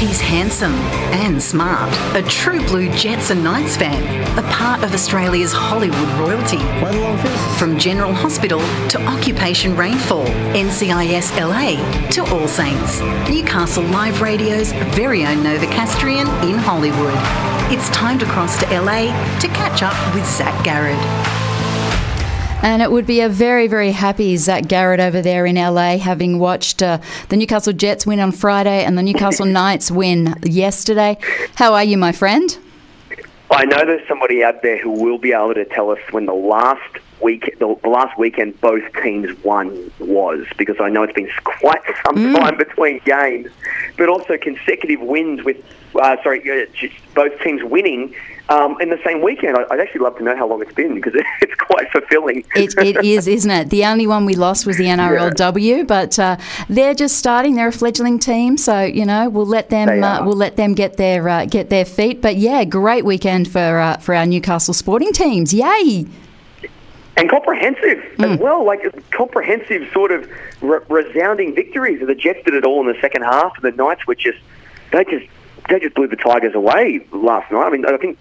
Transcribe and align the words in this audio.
He's 0.00 0.18
handsome 0.18 0.72
and 1.12 1.42
smart, 1.42 1.92
a 2.16 2.22
true 2.22 2.64
blue 2.66 2.90
Jets 2.94 3.28
and 3.28 3.44
Knights 3.44 3.76
fan, 3.76 4.02
a 4.38 4.42
part 4.50 4.82
of 4.82 4.94
Australia's 4.94 5.52
Hollywood 5.52 6.08
royalty. 6.18 6.56
Why 6.56 6.90
the 6.90 7.00
long? 7.02 7.18
From 7.58 7.78
General 7.78 8.14
Hospital 8.14 8.60
to 8.88 8.98
Occupation 9.02 9.76
Rainfall, 9.76 10.24
NCIS 10.54 11.38
LA 11.38 11.76
to 12.12 12.24
All 12.34 12.48
Saints, 12.48 13.00
Newcastle 13.28 13.84
Live 13.84 14.22
Radio's 14.22 14.72
very 14.96 15.26
own 15.26 15.44
Novocastrian 15.44 16.26
in 16.48 16.56
Hollywood. 16.56 17.12
It's 17.70 17.90
time 17.90 18.18
to 18.20 18.24
cross 18.24 18.58
to 18.60 18.80
LA 18.80 19.12
to 19.40 19.48
catch 19.48 19.82
up 19.82 20.14
with 20.14 20.24
Zac 20.24 20.64
Garred. 20.64 20.96
And 22.62 22.82
it 22.82 22.92
would 22.92 23.06
be 23.06 23.22
a 23.22 23.28
very, 23.28 23.68
very 23.68 23.90
happy 23.90 24.36
Zac 24.36 24.68
Garred 24.68 25.00
over 25.00 25.22
there 25.22 25.46
in 25.46 25.56
LA, 25.56 25.96
having 25.96 26.38
watched 26.38 26.82
uh, 26.82 26.98
the 27.30 27.36
Newcastle 27.38 27.72
Jets 27.72 28.06
win 28.06 28.20
on 28.20 28.32
Friday 28.32 28.84
and 28.84 28.98
the 28.98 29.02
Newcastle 29.02 29.46
Knights 29.58 29.90
win 29.90 30.34
yesterday. 30.42 31.16
How 31.54 31.72
are 31.72 31.84
you, 31.84 31.96
my 31.96 32.12
friend? 32.12 32.58
I 33.50 33.64
know 33.64 33.78
there's 33.78 34.06
somebody 34.06 34.44
out 34.44 34.62
there 34.62 34.76
who 34.76 34.90
will 34.90 35.16
be 35.16 35.32
able 35.32 35.54
to 35.54 35.64
tell 35.64 35.90
us 35.90 35.98
when 36.10 36.26
the 36.26 36.34
last 36.34 36.98
week, 37.22 37.56
the 37.58 37.66
last 37.88 38.18
weekend 38.18 38.60
both 38.60 38.82
teams 39.02 39.28
won 39.44 39.90
was, 39.98 40.46
because 40.58 40.76
I 40.80 40.88
know 40.88 41.02
it's 41.02 41.12
been 41.12 41.28
quite 41.44 41.80
some 42.06 42.16
Mm. 42.16 42.38
time 42.38 42.56
between 42.56 43.00
games, 43.04 43.50
but 43.96 44.08
also 44.08 44.36
consecutive 44.36 45.00
wins 45.00 45.42
with, 45.44 45.56
uh, 46.00 46.16
sorry, 46.22 46.66
both 47.14 47.38
teams 47.42 47.62
winning 47.64 48.14
um, 48.48 48.76
in 48.80 48.90
the 48.90 48.98
same 49.04 49.22
weekend. 49.22 49.56
I- 49.56 49.64
I'd 49.70 49.78
actually 49.80 50.00
love 50.00 50.18
to 50.18 50.24
know 50.24 50.34
how 50.36 50.46
long 50.48 50.60
it's 50.60 50.72
been 50.72 50.94
because 50.94 51.14
it's 51.40 51.54
quite 51.54 51.88
fulfilling. 51.92 52.44
It, 52.56 52.74
it 52.78 53.04
is, 53.04 53.28
isn't 53.28 53.50
it? 53.50 53.70
The 53.70 53.84
only 53.84 54.06
one 54.08 54.24
we 54.24 54.34
lost 54.34 54.66
was 54.66 54.76
the 54.76 54.86
NRLW, 54.86 55.86
but 55.86 56.18
uh, 56.18 56.36
they're 56.68 56.94
just 56.94 57.16
starting. 57.16 57.54
They're 57.54 57.68
a 57.68 57.72
fledgling 57.72 58.18
team, 58.18 58.56
so 58.56 58.82
you 58.82 59.06
know 59.06 59.28
we'll 59.28 59.46
let 59.46 59.70
them 59.70 60.02
uh, 60.02 60.24
we'll 60.24 60.34
let 60.36 60.56
them 60.56 60.74
get 60.74 60.96
their 60.96 61.28
uh, 61.28 61.44
get 61.44 61.70
their 61.70 61.84
feet. 61.84 62.20
But 62.20 62.36
yeah, 62.36 62.64
great 62.64 63.04
weekend 63.04 63.48
for 63.50 63.78
uh, 63.78 63.98
for 63.98 64.14
our 64.16 64.26
Newcastle 64.26 64.74
sporting 64.74 65.12
teams. 65.12 65.54
Yay! 65.54 66.06
And 67.20 67.30
comprehensive 67.30 67.98
Mm. 68.16 68.32
as 68.34 68.38
well, 68.38 68.64
like 68.64 68.80
comprehensive 69.10 69.88
sort 69.92 70.10
of 70.10 70.28
re- 70.62 70.80
resounding 70.88 71.54
victories. 71.54 72.00
The 72.04 72.14
Jets 72.14 72.40
did 72.44 72.54
it 72.54 72.64
all 72.64 72.80
in 72.80 72.86
the 72.92 73.00
second 73.00 73.22
half, 73.22 73.52
and 73.62 73.64
the 73.72 73.76
Knights 73.76 74.06
were 74.06 74.14
just 74.14 74.38
they 74.92 75.04
just 75.04 75.26
they 75.68 75.78
just 75.78 75.94
blew 75.94 76.06
the 76.08 76.16
Tigers 76.16 76.54
away 76.54 77.00
last 77.12 77.50
night. 77.52 77.66
I 77.66 77.70
mean, 77.70 77.84
I 77.86 77.96
think. 77.96 78.16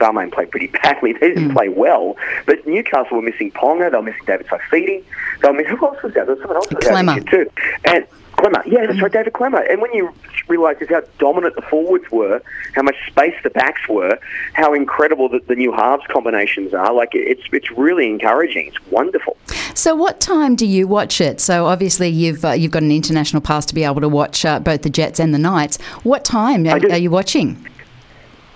Balmain 0.00 0.32
played 0.32 0.50
pretty 0.50 0.66
badly. 0.82 1.12
They 1.12 1.28
didn't 1.28 1.50
Mm. 1.50 1.54
play 1.54 1.68
well, 1.68 2.16
but 2.46 2.66
Newcastle 2.66 3.16
were 3.16 3.22
missing 3.22 3.52
Ponga. 3.52 3.92
They 3.92 3.96
were 3.96 4.02
missing 4.02 4.24
David 4.26 4.48
Saifiti. 4.48 5.04
They 5.40 5.48
were 5.48 5.54
missing 5.54 5.76
who 5.76 5.86
else 5.86 6.02
was 6.02 6.16
out? 6.16 6.26
There 6.26 6.34
was 6.34 6.40
someone 6.40 6.56
else 6.56 6.68
was 6.72 6.86
out 6.88 7.26
too. 7.28 7.50
And 7.84 8.04
Klemmer, 8.44 8.62
yeah, 8.66 8.86
that's 8.86 9.00
right, 9.00 9.12
David 9.12 9.32
Klemmer. 9.32 9.70
And 9.70 9.80
when 9.80 9.92
you 9.94 10.12
realise 10.48 10.78
just 10.78 10.90
how 10.90 11.02
dominant 11.18 11.54
the 11.56 11.62
forwards 11.62 12.10
were, 12.10 12.42
how 12.74 12.82
much 12.82 12.96
space 13.06 13.34
the 13.42 13.50
backs 13.50 13.88
were, 13.88 14.18
how 14.52 14.74
incredible 14.74 15.28
that 15.30 15.46
the 15.46 15.54
new 15.54 15.72
halves 15.72 16.04
combinations 16.08 16.74
are, 16.74 16.92
like 16.92 17.10
it's 17.14 17.42
it's 17.52 17.70
really 17.70 18.06
encouraging. 18.06 18.66
It's 18.66 18.86
wonderful. 18.90 19.36
So, 19.74 19.94
what 19.94 20.20
time 20.20 20.56
do 20.56 20.66
you 20.66 20.86
watch 20.86 21.20
it? 21.20 21.40
So, 21.40 21.66
obviously, 21.66 22.08
you've 22.08 22.44
uh, 22.44 22.50
you've 22.50 22.72
got 22.72 22.82
an 22.82 22.92
international 22.92 23.40
pass 23.40 23.64
to 23.66 23.74
be 23.74 23.84
able 23.84 24.02
to 24.02 24.08
watch 24.08 24.44
uh, 24.44 24.60
both 24.60 24.82
the 24.82 24.90
Jets 24.90 25.18
and 25.18 25.32
the 25.32 25.38
Knights. 25.38 25.80
What 26.02 26.24
time 26.24 26.66
are, 26.66 26.78
are 26.90 26.98
you 26.98 27.10
watching? 27.10 27.66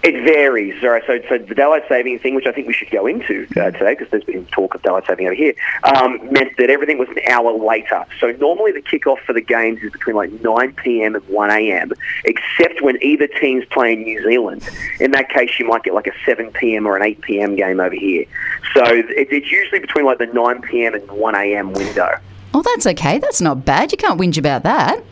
It 0.09 0.25
varies. 0.25 0.83
All 0.83 0.89
right, 0.89 1.03
so, 1.06 1.20
so 1.28 1.37
the 1.37 1.55
daylight 1.55 1.83
saving 1.87 2.19
thing, 2.20 2.34
which 2.34 2.47
I 2.47 2.53
think 2.53 2.67
we 2.67 2.73
should 2.73 2.91
go 2.91 3.06
into 3.06 3.47
uh, 3.51 3.70
today, 3.73 3.92
because 3.95 4.09
there's 4.11 4.25
been 4.25 4.47
talk 4.47 4.75
of 4.75 4.81
daylight 4.81 5.05
saving 5.06 5.27
over 5.27 5.34
here, 5.34 5.53
um, 5.83 6.33
meant 6.33 6.56
that 6.56 6.70
everything 6.70 6.97
was 6.97 7.11
an 7.11 7.19
hour 7.28 7.53
later. 7.53 8.06
So 8.19 8.31
normally 8.31 8.73
the 8.73 8.81
kickoff 8.81 9.19
for 9.27 9.34
the 9.34 9.42
games 9.42 9.83
is 9.83 9.92
between 9.92 10.17
like 10.17 10.33
9 10.41 10.73
p.m. 10.77 11.14
and 11.14 11.29
1 11.29 11.51
a.m., 11.51 11.92
except 12.25 12.81
when 12.81 12.97
either 13.03 13.27
team's 13.27 13.67
playing 13.67 14.05
New 14.05 14.23
Zealand. 14.23 14.67
In 14.98 15.11
that 15.11 15.29
case, 15.29 15.59
you 15.59 15.67
might 15.67 15.83
get 15.83 15.92
like 15.92 16.06
a 16.06 16.14
7 16.25 16.53
p.m. 16.53 16.86
or 16.86 16.97
an 16.97 17.03
8 17.03 17.20
p.m. 17.20 17.55
game 17.55 17.79
over 17.79 17.95
here. 17.95 18.25
So 18.73 18.83
it, 18.86 19.05
it's 19.11 19.51
usually 19.53 19.81
between 19.81 20.06
like 20.06 20.17
the 20.17 20.27
9 20.27 20.63
p.m. 20.63 20.95
and 20.95 21.07
1 21.11 21.35
a.m. 21.35 21.75
window. 21.75 22.19
Oh, 22.55 22.63
that's 22.63 22.86
okay. 22.86 23.19
That's 23.19 23.42
not 23.42 23.67
bad. 23.67 23.92
You 23.92 23.98
can't 23.98 24.19
whinge 24.19 24.39
about 24.39 24.63
that. 24.63 25.05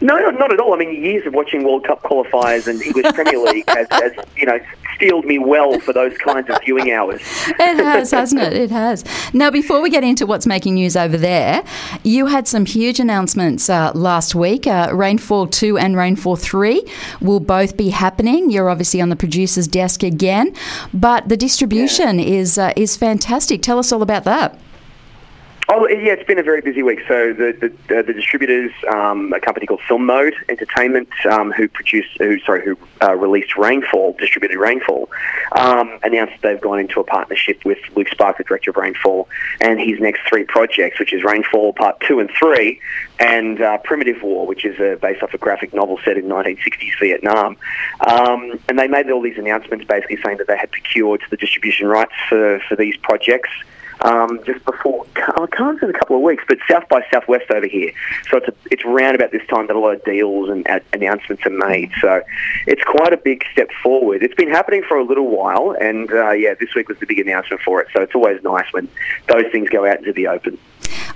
No, 0.00 0.16
no, 0.16 0.30
not 0.30 0.52
at 0.52 0.60
all. 0.60 0.74
I 0.74 0.78
mean, 0.78 1.02
years 1.02 1.26
of 1.26 1.34
watching 1.34 1.64
World 1.64 1.84
Cup 1.84 2.02
qualifiers 2.02 2.68
and 2.68 2.80
English 2.80 3.12
Premier 3.14 3.38
League 3.52 3.64
has, 3.68 3.86
has, 3.90 4.12
you 4.36 4.46
know, 4.46 4.58
steeled 4.94 5.24
me 5.24 5.38
well 5.38 5.78
for 5.80 5.92
those 5.92 6.16
kinds 6.18 6.48
of 6.50 6.58
viewing 6.64 6.92
hours. 6.92 7.20
It 7.48 7.76
has, 7.78 8.10
hasn't 8.12 8.40
it? 8.42 8.52
It 8.52 8.70
has. 8.70 9.04
Now, 9.32 9.50
before 9.50 9.80
we 9.80 9.90
get 9.90 10.04
into 10.04 10.26
what's 10.26 10.46
making 10.46 10.74
news 10.74 10.96
over 10.96 11.16
there, 11.16 11.64
you 12.04 12.26
had 12.26 12.46
some 12.46 12.64
huge 12.64 13.00
announcements 13.00 13.68
uh, 13.68 13.92
last 13.94 14.34
week. 14.34 14.66
Uh, 14.66 14.90
Rainfall 14.92 15.48
2 15.48 15.78
and 15.78 15.96
Rainfall 15.96 16.36
3 16.36 16.84
will 17.20 17.40
both 17.40 17.76
be 17.76 17.90
happening. 17.90 18.50
You're 18.50 18.70
obviously 18.70 19.00
on 19.00 19.08
the 19.08 19.16
producer's 19.16 19.66
desk 19.66 20.02
again, 20.02 20.54
but 20.94 21.28
the 21.28 21.36
distribution 21.36 22.20
is 22.20 22.58
uh, 22.58 22.72
is 22.76 22.96
fantastic. 22.96 23.62
Tell 23.62 23.78
us 23.78 23.92
all 23.92 24.02
about 24.02 24.24
that. 24.24 24.58
Oh 25.70 25.86
yeah, 25.86 26.14
it's 26.14 26.24
been 26.24 26.38
a 26.38 26.42
very 26.42 26.62
busy 26.62 26.82
week. 26.82 27.00
So 27.06 27.34
the 27.34 27.52
the, 27.88 27.98
uh, 27.98 28.02
the 28.02 28.14
distributors, 28.14 28.72
um, 28.90 29.34
a 29.34 29.40
company 29.40 29.66
called 29.66 29.82
Film 29.86 30.06
Mode 30.06 30.32
Entertainment, 30.48 31.10
um, 31.30 31.52
who 31.52 31.68
produced, 31.68 32.16
who 32.16 32.40
sorry, 32.40 32.64
who 32.64 32.78
uh, 33.02 33.14
released 33.14 33.54
Rainfall, 33.54 34.16
distributed 34.18 34.58
Rainfall, 34.58 35.10
um, 35.52 35.98
announced 36.02 36.32
they've 36.40 36.60
gone 36.60 36.78
into 36.78 37.00
a 37.00 37.04
partnership 37.04 37.62
with 37.66 37.76
Luke 37.94 38.08
Sparke, 38.08 38.38
the 38.38 38.44
director 38.44 38.70
of 38.70 38.78
Rainfall, 38.78 39.28
and 39.60 39.78
his 39.78 40.00
next 40.00 40.22
three 40.26 40.44
projects, 40.44 40.98
which 40.98 41.12
is 41.12 41.22
Rainfall 41.22 41.74
Part 41.74 42.00
Two 42.00 42.18
and 42.18 42.30
Three, 42.30 42.80
and 43.20 43.60
uh, 43.60 43.76
Primitive 43.84 44.22
War, 44.22 44.46
which 44.46 44.64
is 44.64 44.80
uh, 44.80 44.96
based 45.02 45.22
off 45.22 45.34
a 45.34 45.38
graphic 45.38 45.74
novel 45.74 45.98
set 46.02 46.16
in 46.16 46.24
1960s 46.24 46.98
Vietnam. 46.98 47.58
Um, 48.08 48.58
and 48.70 48.78
they 48.78 48.88
made 48.88 49.10
all 49.10 49.20
these 49.20 49.36
announcements, 49.36 49.84
basically 49.84 50.18
saying 50.24 50.38
that 50.38 50.46
they 50.46 50.56
had 50.56 50.72
procured 50.72 51.22
the 51.28 51.36
distribution 51.36 51.88
rights 51.88 52.14
for 52.30 52.58
for 52.60 52.74
these 52.74 52.96
projects 52.96 53.50
um, 54.00 54.40
just 54.44 54.64
before, 54.64 55.06
I 55.16 55.46
can't 55.50 55.82
in 55.82 55.90
a 55.90 55.92
couple 55.92 56.16
of 56.16 56.22
weeks, 56.22 56.44
but 56.48 56.58
South 56.68 56.88
by 56.88 57.04
Southwest 57.12 57.50
over 57.50 57.66
here. 57.66 57.92
So 58.30 58.38
it's, 58.38 58.48
a, 58.48 58.54
it's 58.70 58.84
round 58.84 59.16
about 59.16 59.32
this 59.32 59.46
time 59.48 59.66
that 59.66 59.76
a 59.76 59.78
lot 59.78 59.94
of 59.94 60.04
deals 60.04 60.48
and 60.50 60.66
a- 60.66 60.82
announcements 60.92 61.44
are 61.46 61.50
made. 61.50 61.90
So 62.00 62.22
it's 62.66 62.82
quite 62.84 63.12
a 63.12 63.16
big 63.16 63.44
step 63.52 63.70
forward. 63.82 64.22
It's 64.22 64.34
been 64.34 64.50
happening 64.50 64.82
for 64.86 64.96
a 64.96 65.04
little 65.04 65.28
while, 65.28 65.76
and 65.80 66.10
uh, 66.12 66.30
yeah, 66.30 66.54
this 66.58 66.74
week 66.74 66.88
was 66.88 66.98
the 66.98 67.06
big 67.06 67.18
announcement 67.18 67.62
for 67.62 67.80
it. 67.80 67.88
So 67.94 68.02
it's 68.02 68.14
always 68.14 68.42
nice 68.42 68.72
when 68.72 68.88
those 69.28 69.46
things 69.50 69.68
go 69.68 69.86
out 69.86 69.98
into 69.98 70.12
the 70.12 70.28
open. 70.28 70.58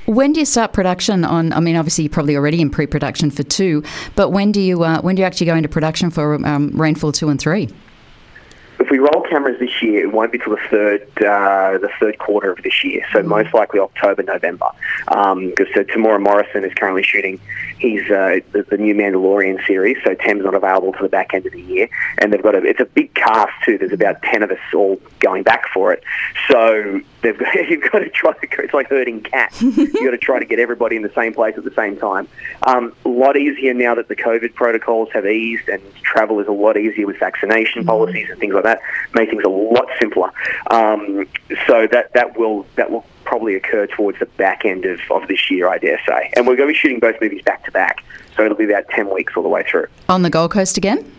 When 0.06 0.32
do 0.32 0.40
you 0.40 0.46
start 0.46 0.72
production 0.72 1.24
on? 1.24 1.52
I 1.52 1.60
mean, 1.60 1.76
obviously, 1.76 2.04
you're 2.04 2.10
probably 2.10 2.36
already 2.36 2.60
in 2.60 2.70
pre-production 2.70 3.30
for 3.30 3.44
two, 3.44 3.84
but 4.16 4.30
when 4.30 4.50
do 4.50 4.60
you 4.60 4.82
uh, 4.82 5.00
when 5.00 5.14
do 5.14 5.20
you 5.20 5.26
actually 5.26 5.46
go 5.46 5.54
into 5.54 5.68
production 5.68 6.10
for 6.10 6.34
um, 6.44 6.70
Rainfall 6.70 7.12
2 7.12 7.28
and 7.28 7.40
3? 7.40 7.68
If 8.82 8.90
we 8.90 8.98
roll 8.98 9.22
cameras 9.30 9.60
this 9.60 9.80
year, 9.80 10.02
it 10.02 10.12
won't 10.12 10.32
be 10.32 10.38
till 10.38 10.56
the 10.56 10.62
third 10.68 11.02
uh, 11.18 11.78
the 11.78 11.88
third 12.00 12.18
quarter 12.18 12.50
of 12.50 12.60
this 12.64 12.82
year. 12.82 13.06
So 13.12 13.22
most 13.22 13.54
likely 13.54 13.78
October, 13.78 14.24
November. 14.24 14.66
Because 15.06 15.68
so 15.72 15.84
Temuera 15.84 16.20
Morrison 16.20 16.64
is 16.64 16.74
currently 16.74 17.04
shooting 17.04 17.38
his 17.82 18.08
uh, 18.10 18.38
the, 18.52 18.62
the 18.70 18.76
new 18.76 18.94
Mandalorian 18.94 19.64
series. 19.66 19.96
So 20.04 20.14
Tam's 20.14 20.44
not 20.44 20.54
available 20.54 20.92
to 20.92 21.02
the 21.02 21.08
back 21.08 21.34
end 21.34 21.46
of 21.46 21.52
the 21.52 21.60
year, 21.60 21.88
and 22.18 22.32
they've 22.32 22.42
got 22.42 22.54
a 22.54 22.58
it's 22.58 22.80
a 22.80 22.84
big 22.84 23.12
cast 23.14 23.52
too. 23.64 23.76
There's 23.76 23.92
about 23.92 24.22
ten 24.22 24.42
of 24.42 24.50
us 24.52 24.58
all 24.72 25.00
going 25.18 25.42
back 25.42 25.64
for 25.74 25.92
it. 25.92 26.04
So 26.48 27.00
they've 27.22 27.36
got, 27.36 27.54
you've 27.68 27.90
got 27.90 27.98
to 27.98 28.08
try. 28.08 28.32
To, 28.32 28.62
it's 28.62 28.72
like 28.72 28.88
herding 28.88 29.22
cats. 29.22 29.60
you've 29.62 29.92
got 29.92 30.12
to 30.12 30.18
try 30.18 30.38
to 30.38 30.44
get 30.44 30.60
everybody 30.60 30.94
in 30.94 31.02
the 31.02 31.12
same 31.14 31.34
place 31.34 31.56
at 31.58 31.64
the 31.64 31.74
same 31.74 31.96
time. 31.96 32.28
Um, 32.66 32.94
a 33.04 33.08
lot 33.08 33.36
easier 33.36 33.74
now 33.74 33.96
that 33.96 34.06
the 34.06 34.16
COVID 34.16 34.54
protocols 34.54 35.08
have 35.12 35.26
eased 35.26 35.68
and 35.68 35.82
travel 36.02 36.38
is 36.38 36.46
a 36.46 36.52
lot 36.52 36.76
easier 36.76 37.06
with 37.06 37.18
vaccination 37.18 37.84
policies 37.84 38.28
and 38.30 38.38
things 38.38 38.54
like 38.54 38.64
that. 38.64 38.80
Make 39.14 39.30
things 39.30 39.42
a 39.44 39.50
lot 39.50 39.86
simpler. 40.00 40.30
Um, 40.70 41.26
so 41.66 41.88
that 41.90 42.12
that 42.14 42.38
will 42.38 42.64
that 42.76 42.92
will 42.92 43.04
probably 43.32 43.54
occur 43.54 43.86
towards 43.86 44.18
the 44.18 44.26
back 44.26 44.66
end 44.66 44.84
of, 44.84 45.00
of 45.10 45.26
this 45.26 45.50
year, 45.50 45.66
I 45.66 45.78
dare 45.78 45.98
say. 46.06 46.30
And 46.36 46.46
we're 46.46 46.54
going 46.54 46.68
to 46.68 46.74
be 46.74 46.78
shooting 46.78 47.00
both 47.00 47.18
movies 47.18 47.40
back 47.40 47.64
to 47.64 47.72
back, 47.72 48.04
so 48.36 48.44
it'll 48.44 48.58
be 48.58 48.64
about 48.64 48.86
ten 48.90 49.08
weeks 49.08 49.32
all 49.34 49.42
the 49.42 49.48
way 49.48 49.64
through. 49.66 49.86
On 50.10 50.20
the 50.20 50.28
Gold 50.28 50.50
Coast 50.50 50.76
again? 50.76 51.10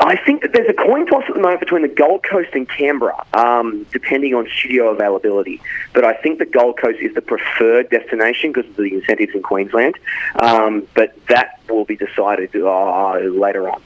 I 0.00 0.16
think 0.16 0.42
that 0.42 0.52
there's 0.52 0.68
a 0.68 0.74
coin 0.74 1.06
toss 1.06 1.22
at 1.28 1.34
the 1.34 1.40
moment 1.40 1.60
between 1.60 1.82
the 1.82 1.88
Gold 1.88 2.24
Coast 2.24 2.50
and 2.54 2.68
Canberra, 2.68 3.24
um, 3.34 3.86
depending 3.92 4.34
on 4.34 4.48
studio 4.48 4.88
availability. 4.88 5.62
But 5.94 6.04
I 6.04 6.14
think 6.14 6.40
the 6.40 6.44
Gold 6.44 6.76
Coast 6.76 6.98
is 7.00 7.14
the 7.14 7.22
preferred 7.22 7.88
destination 7.90 8.50
because 8.50 8.68
of 8.68 8.76
the 8.76 8.92
incentives 8.94 9.36
in 9.36 9.44
Queensland. 9.44 9.96
Um, 10.40 10.88
but 10.94 11.14
that 11.28 11.60
will 11.68 11.84
be 11.84 11.94
decided 11.94 12.50
uh, 12.56 13.18
later 13.18 13.70
on. 13.70 13.80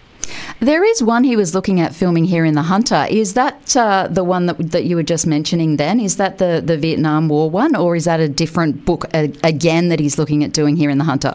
There 0.62 0.84
is 0.84 1.02
one 1.02 1.24
he 1.24 1.34
was 1.34 1.56
looking 1.56 1.80
at 1.80 1.92
filming 1.92 2.24
here 2.24 2.44
in 2.44 2.54
The 2.54 2.62
Hunter. 2.62 3.04
Is 3.10 3.34
that 3.34 3.76
uh, 3.76 4.06
the 4.08 4.22
one 4.22 4.46
that, 4.46 4.70
that 4.70 4.84
you 4.84 4.94
were 4.94 5.02
just 5.02 5.26
mentioning 5.26 5.76
then? 5.76 5.98
Is 5.98 6.18
that 6.18 6.38
the, 6.38 6.62
the 6.64 6.78
Vietnam 6.78 7.28
War 7.28 7.50
one, 7.50 7.74
or 7.74 7.96
is 7.96 8.04
that 8.04 8.20
a 8.20 8.28
different 8.28 8.84
book 8.84 9.06
uh, 9.12 9.26
again 9.42 9.88
that 9.88 9.98
he's 9.98 10.18
looking 10.18 10.44
at 10.44 10.52
doing 10.52 10.76
here 10.76 10.88
in 10.88 10.98
The 10.98 11.04
Hunter? 11.04 11.34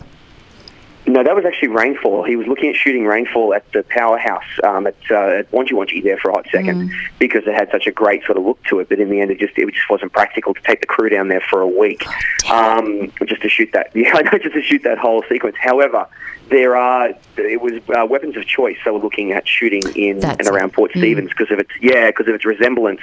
No, 1.07 1.24
that 1.24 1.36
was 1.36 1.45
actually 1.45 1.69
Rainfall. 1.69 2.24
He 2.25 2.36
was 2.36 2.48
looking 2.48 2.69
at 2.69 2.75
shooting 2.75 3.06
Rainfall 3.06 3.54
at 3.54 3.71
the 3.71 3.83
powerhouse 3.83 4.44
um, 4.63 4.88
at, 4.88 4.95
uh, 5.09 5.39
at 5.39 5.51
Wangi 5.51 5.71
Wangi 5.71 6.04
there 6.04 6.18
for 6.18 6.31
a 6.31 6.33
hot 6.33 6.48
second 6.51 6.92
because 7.18 7.48
it 7.48 7.54
had 7.54 7.71
such 7.71 7.88
a 7.88 7.92
great 7.92 8.25
sort 8.25 8.38
of 8.38 8.44
look 8.44 8.62
to 8.65 8.80
it. 8.80 8.89
But 8.89 9.00
in 9.00 9.09
the 9.09 9.21
end, 9.21 9.31
it 9.31 9.39
just 9.39 9.57
it 9.57 9.74
just 9.74 9.89
wasn't 9.89 10.12
practical 10.12 10.54
to 10.54 10.62
take 10.62 10.81
the 10.81 10.86
crew 10.86 11.07
down 11.07 11.30
there 11.30 11.42
for 11.50 11.62
a 11.62 11.68
week 11.68 12.06
um, 12.50 13.12
just 13.25 13.42
to 13.42 13.50
shoot 13.50 13.69
that. 13.74 13.92
Yeah, 13.98 14.12
I 14.13 14.21
know, 14.21 14.38
just 14.38 14.54
to 14.54 14.62
shoot 14.62 14.83
that 14.83 15.00
whole 15.00 15.24
sequence. 15.27 15.56
However, 15.59 16.07
there 16.50 16.75
are 16.75 17.13
it 17.38 17.62
was 17.62 17.74
uh, 17.89 18.06
weapons 18.06 18.38
of 18.38 18.45
choice. 18.45 18.77
So 18.83 18.94
we're 18.94 19.01
looking 19.01 19.31
at 19.31 19.48
shooting 19.48 19.83
in 19.95 20.19
That's 20.19 20.39
and 20.39 20.56
around 20.56 20.74
Port. 20.74 20.92
Mm. 20.92 21.00
Stephens 21.00 21.30
because 21.30 21.51
of 21.51 21.59
its 21.59 21.71
yeah 21.81 22.07
because 22.07 22.27
of 22.27 22.36
its 22.36 22.45
resemblance 22.45 23.01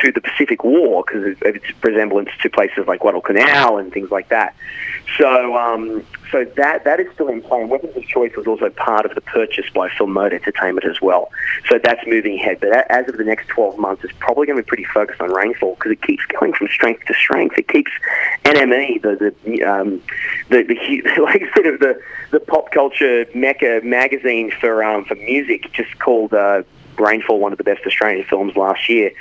to 0.00 0.12
the 0.12 0.20
Pacific 0.20 0.64
War 0.64 1.04
because 1.04 1.24
of 1.24 1.42
its 1.42 1.66
resemblance 1.82 2.30
to 2.42 2.50
places 2.50 2.86
like 2.86 3.00
Guadalcanal 3.00 3.78
and 3.78 3.92
things 3.92 4.10
like 4.10 4.28
that. 4.28 4.54
So 5.18 5.56
um, 5.56 6.04
so 6.30 6.44
that 6.56 6.84
that 6.84 7.00
is 7.00 7.12
still 7.14 7.28
in 7.28 7.41
And 7.50 7.70
weapons 7.70 7.96
of 7.96 8.06
choice 8.06 8.32
was 8.36 8.46
also 8.46 8.70
part 8.70 9.06
of 9.06 9.14
the 9.14 9.20
purchase 9.20 9.66
by 9.74 9.88
Film 9.90 10.12
Mode 10.12 10.32
Entertainment 10.32 10.86
as 10.86 11.00
well. 11.00 11.30
So 11.68 11.78
that's 11.82 12.00
moving 12.06 12.38
ahead. 12.38 12.60
But 12.60 12.90
as 12.90 13.08
of 13.08 13.16
the 13.16 13.24
next 13.24 13.48
12 13.48 13.78
months, 13.78 14.04
it's 14.04 14.12
probably 14.18 14.46
going 14.46 14.56
to 14.56 14.62
be 14.62 14.66
pretty 14.66 14.84
focused 14.84 15.20
on 15.20 15.32
rainfall 15.32 15.74
because 15.74 15.92
it 15.92 16.02
keeps 16.02 16.24
going 16.26 16.52
from 16.52 16.68
strength 16.68 17.04
to 17.06 17.14
strength. 17.14 17.58
It 17.58 17.68
keeps 17.68 17.90
NME, 18.44 19.02
the 19.02 19.34
the 19.44 19.62
um, 19.64 20.02
the, 20.48 20.62
the 20.62 21.22
like 21.22 21.42
sort 21.54 21.66
of 21.66 21.80
the 21.80 22.00
the 22.30 22.40
pop 22.40 22.70
culture 22.72 23.26
mecca 23.34 23.80
magazine 23.82 24.52
for 24.60 24.82
um, 24.84 25.04
for 25.04 25.14
music, 25.16 25.72
just 25.72 25.98
called. 25.98 26.32
Uh, 26.34 26.62
Rainfall, 26.98 27.40
one 27.40 27.52
of 27.52 27.58
the 27.58 27.64
best 27.64 27.80
Australian 27.86 28.24
films 28.26 28.54
last 28.54 28.86
year, 28.86 29.12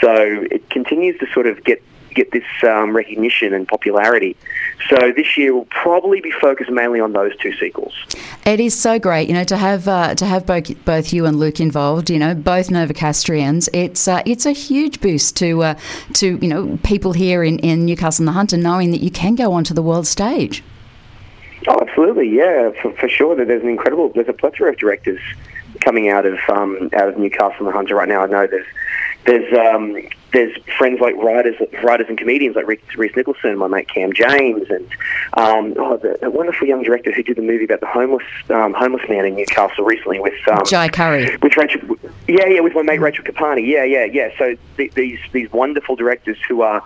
so 0.00 0.46
it 0.48 0.70
continues 0.70 1.18
to 1.18 1.26
sort 1.34 1.48
of 1.48 1.62
get 1.64 1.82
get 2.16 2.32
this 2.32 2.44
um, 2.64 2.96
recognition 2.96 3.54
and 3.54 3.68
popularity. 3.68 4.36
So 4.88 5.12
this 5.14 5.36
year 5.36 5.54
will 5.54 5.66
probably 5.66 6.20
be 6.20 6.30
focused 6.30 6.70
mainly 6.70 7.00
on 7.00 7.12
those 7.12 7.36
two 7.36 7.52
sequels. 7.56 7.94
It 8.44 8.58
is 8.60 8.78
so 8.78 8.98
great, 8.98 9.28
you 9.28 9.34
know, 9.34 9.44
to 9.44 9.56
have 9.56 9.86
uh, 9.86 10.14
to 10.16 10.26
have 10.26 10.46
both 10.46 10.84
both 10.84 11.12
you 11.12 11.26
and 11.26 11.38
Luke 11.38 11.60
involved. 11.60 12.10
You 12.10 12.18
know, 12.18 12.34
both 12.34 12.68
Novocastrians. 12.68 13.68
It's 13.72 14.08
uh, 14.08 14.22
it's 14.26 14.46
a 14.46 14.52
huge 14.52 15.00
boost 15.00 15.36
to 15.36 15.62
uh, 15.62 15.74
to 16.14 16.38
you 16.40 16.48
know 16.48 16.78
people 16.82 17.12
here 17.12 17.44
in, 17.44 17.58
in 17.60 17.84
Newcastle 17.84 18.22
and 18.22 18.28
the 18.28 18.32
Hunter 18.32 18.56
knowing 18.56 18.90
that 18.90 19.00
you 19.00 19.10
can 19.10 19.34
go 19.34 19.52
onto 19.52 19.74
the 19.74 19.82
world 19.82 20.06
stage. 20.06 20.64
Oh, 21.68 21.78
absolutely, 21.80 22.28
yeah, 22.28 22.70
for, 22.80 22.92
for 22.92 23.08
sure. 23.08 23.34
That 23.34 23.48
there's 23.48 23.62
an 23.62 23.68
incredible, 23.68 24.10
there's 24.10 24.28
a 24.28 24.32
plethora 24.32 24.70
of 24.70 24.78
directors 24.78 25.20
coming 25.80 26.08
out 26.08 26.24
of 26.26 26.38
um, 26.48 26.90
out 26.94 27.08
of 27.08 27.18
Newcastle 27.18 27.66
and 27.66 27.68
the 27.68 27.72
Hunter 27.72 27.96
right 27.96 28.08
now. 28.08 28.22
I 28.22 28.26
know 28.26 28.46
there's 28.46 28.66
there's 29.24 29.52
um, 29.58 29.96
there's 30.36 30.54
friends 30.76 31.00
like 31.00 31.16
writers, 31.16 31.56
writers 31.82 32.06
and 32.10 32.18
comedians 32.18 32.56
like 32.56 32.66
Reese 32.66 33.16
Nicholson, 33.16 33.56
my 33.56 33.68
mate 33.68 33.88
Cam 33.88 34.12
James, 34.12 34.68
and 34.68 34.86
um, 35.32 35.72
oh, 35.78 35.96
the, 35.96 36.18
the 36.20 36.30
wonderful 36.30 36.66
young 36.66 36.82
director 36.82 37.10
who 37.10 37.22
did 37.22 37.36
the 37.36 37.42
movie 37.42 37.64
about 37.64 37.80
the 37.80 37.86
homeless 37.86 38.26
um, 38.50 38.74
homeless 38.74 39.08
man 39.08 39.24
in 39.24 39.34
Newcastle 39.34 39.86
recently 39.86 40.20
with 40.20 40.34
um, 40.52 40.62
Jai 40.66 40.90
Curry. 40.90 41.38
with 41.40 41.56
Rachel, 41.56 41.80
yeah, 42.28 42.46
yeah, 42.46 42.60
with 42.60 42.74
my 42.74 42.82
mate 42.82 43.00
Rachel 43.00 43.24
Kapani, 43.24 43.66
yeah, 43.66 43.84
yeah, 43.84 44.04
yeah. 44.04 44.28
So 44.36 44.56
th- 44.76 44.92
these 44.92 45.18
these 45.32 45.50
wonderful 45.52 45.96
directors 45.96 46.36
who 46.46 46.60
are 46.60 46.82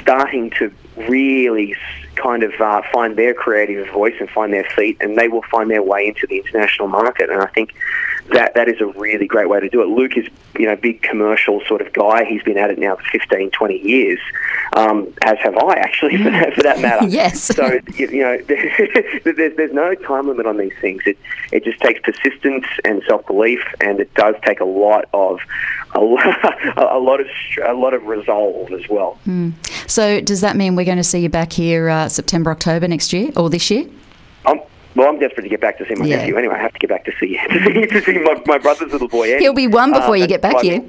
starting 0.00 0.50
to 0.50 0.72
really 1.08 1.74
kind 2.16 2.42
of 2.42 2.52
uh, 2.60 2.82
find 2.92 3.16
their 3.16 3.32
creative 3.32 3.88
voice 3.90 4.14
and 4.20 4.28
find 4.30 4.52
their 4.52 4.64
feet, 4.64 4.96
and 5.00 5.16
they 5.16 5.28
will 5.28 5.44
find 5.50 5.70
their 5.70 5.82
way 5.82 6.06
into 6.06 6.26
the 6.26 6.38
international 6.38 6.88
market. 6.88 7.30
And 7.30 7.40
I 7.40 7.46
think 7.46 7.74
that 8.30 8.54
that 8.54 8.68
is 8.68 8.80
a 8.80 8.86
really 8.86 9.26
great 9.26 9.48
way 9.48 9.60
to 9.60 9.68
do 9.68 9.80
it. 9.80 9.86
Luke 9.86 10.16
is, 10.16 10.26
you 10.58 10.66
know, 10.66 10.76
big 10.76 11.02
commercial 11.02 11.62
sort 11.66 11.80
of 11.80 11.92
guy. 11.92 12.24
He's 12.24 12.42
been 12.42 12.58
at 12.58 12.70
it 12.70 12.78
now 12.78 12.96
for 12.96 13.04
15, 13.04 13.50
20 13.50 13.78
years, 13.78 14.18
um, 14.74 15.12
as 15.22 15.38
have 15.38 15.56
I 15.56 15.74
actually, 15.76 16.18
for 16.18 16.30
that, 16.30 16.54
for 16.54 16.62
that 16.62 16.80
matter. 16.80 17.06
Yes. 17.18 17.42
So 17.42 17.80
you, 17.96 18.20
know, 18.20 18.38
there's 18.48 19.56
there's 19.56 19.72
no 19.72 19.94
time 19.94 20.28
limit 20.28 20.46
on 20.46 20.58
these 20.58 20.74
things. 20.80 21.02
It 21.06 21.16
it 21.52 21.64
just 21.64 21.80
takes 21.80 22.00
persistence 22.00 22.66
and 22.84 23.02
self 23.08 23.26
belief, 23.26 23.60
and 23.80 23.98
it 23.98 24.12
does 24.14 24.34
take 24.44 24.60
a 24.60 24.64
lot 24.64 25.06
of 25.14 25.40
a 25.94 26.00
lot, 26.00 26.76
a 26.76 26.98
lot 26.98 27.20
of 27.20 27.26
a 27.64 27.72
lot 27.72 27.94
of 27.94 28.04
resolve 28.04 28.72
as 28.72 28.88
well. 28.88 29.18
So 29.86 30.20
does 30.20 30.42
that 30.42 30.56
mean 30.56 30.76
we're 30.76 30.84
going 30.88 30.98
to 30.98 31.04
see 31.04 31.20
you 31.20 31.28
back 31.28 31.52
here 31.52 31.88
uh, 31.88 32.08
September, 32.08 32.50
October 32.50 32.88
next 32.88 33.12
year 33.12 33.30
or 33.36 33.48
this 33.50 33.70
year? 33.70 33.86
I'm, 34.46 34.60
well, 34.96 35.08
I'm 35.08 35.18
desperate 35.18 35.44
to 35.44 35.48
get 35.48 35.60
back 35.60 35.78
to 35.78 35.86
see 35.86 35.94
my 35.94 36.06
Yeah. 36.06 36.16
nephew. 36.16 36.36
Anyway, 36.36 36.54
I 36.54 36.58
have 36.58 36.72
to 36.72 36.78
get 36.78 36.90
back 36.90 37.04
to 37.04 37.12
see 37.20 37.36
to 37.50 37.64
see, 37.64 37.86
to 37.86 38.02
see 38.02 38.18
my, 38.18 38.42
my 38.46 38.58
brother's 38.58 38.90
little 38.92 39.08
boy. 39.08 39.30
Eddie. 39.30 39.44
He'll 39.44 39.54
be 39.54 39.66
one 39.66 39.92
before 39.92 40.16
you 40.16 40.26
get 40.26 40.42
back 40.42 40.60
here. 40.60 40.82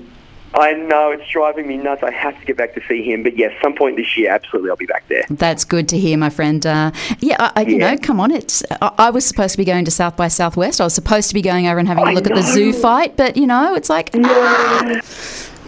I 0.52 0.74
know 0.74 1.12
it's 1.12 1.30
driving 1.30 1.68
me 1.68 1.78
nuts. 1.78 2.02
I 2.02 2.10
have 2.10 2.38
to 2.40 2.44
get 2.44 2.58
back 2.58 2.74
to 2.74 2.82
see 2.88 3.04
him. 3.04 3.22
But 3.22 3.38
yes, 3.38 3.54
some 3.62 3.76
point 3.76 3.98
this 3.98 4.18
year, 4.18 4.32
absolutely, 4.32 4.72
I'll 4.72 4.78
be 4.78 4.88
back 4.88 5.08
there. 5.08 5.24
That's 5.30 5.64
good 5.64 5.88
to 5.90 5.98
hear, 6.00 6.18
my 6.18 6.32
friend. 6.32 6.66
Uh, 6.66 6.92
yeah, 7.20 7.36
I, 7.40 7.52
I, 7.58 7.62
you 7.62 7.78
Yeah. 7.78 7.92
know, 7.94 7.98
come 8.02 8.20
on. 8.20 8.32
It's 8.32 8.64
I, 8.82 8.92
I 8.98 9.10
was 9.12 9.26
supposed 9.26 9.52
to 9.52 9.58
be 9.60 9.66
going 9.66 9.86
to 9.86 9.92
South 9.92 10.18
by 10.18 10.28
Southwest. 10.28 10.82
I 10.82 10.86
was 10.86 10.96
supposed 10.96 11.28
to 11.28 11.36
be 11.36 11.44
going 11.44 11.68
over 11.68 11.78
and 11.78 11.88
having 11.88 12.08
a 12.08 12.12
look 12.14 12.26
at 12.26 12.34
the 12.34 12.42
zoo 12.42 12.74
fight, 12.74 13.16
but 13.16 13.38
you 13.38 13.46
know, 13.46 13.76
it's 13.76 13.92
like, 13.92 14.10
ah. 14.16 15.00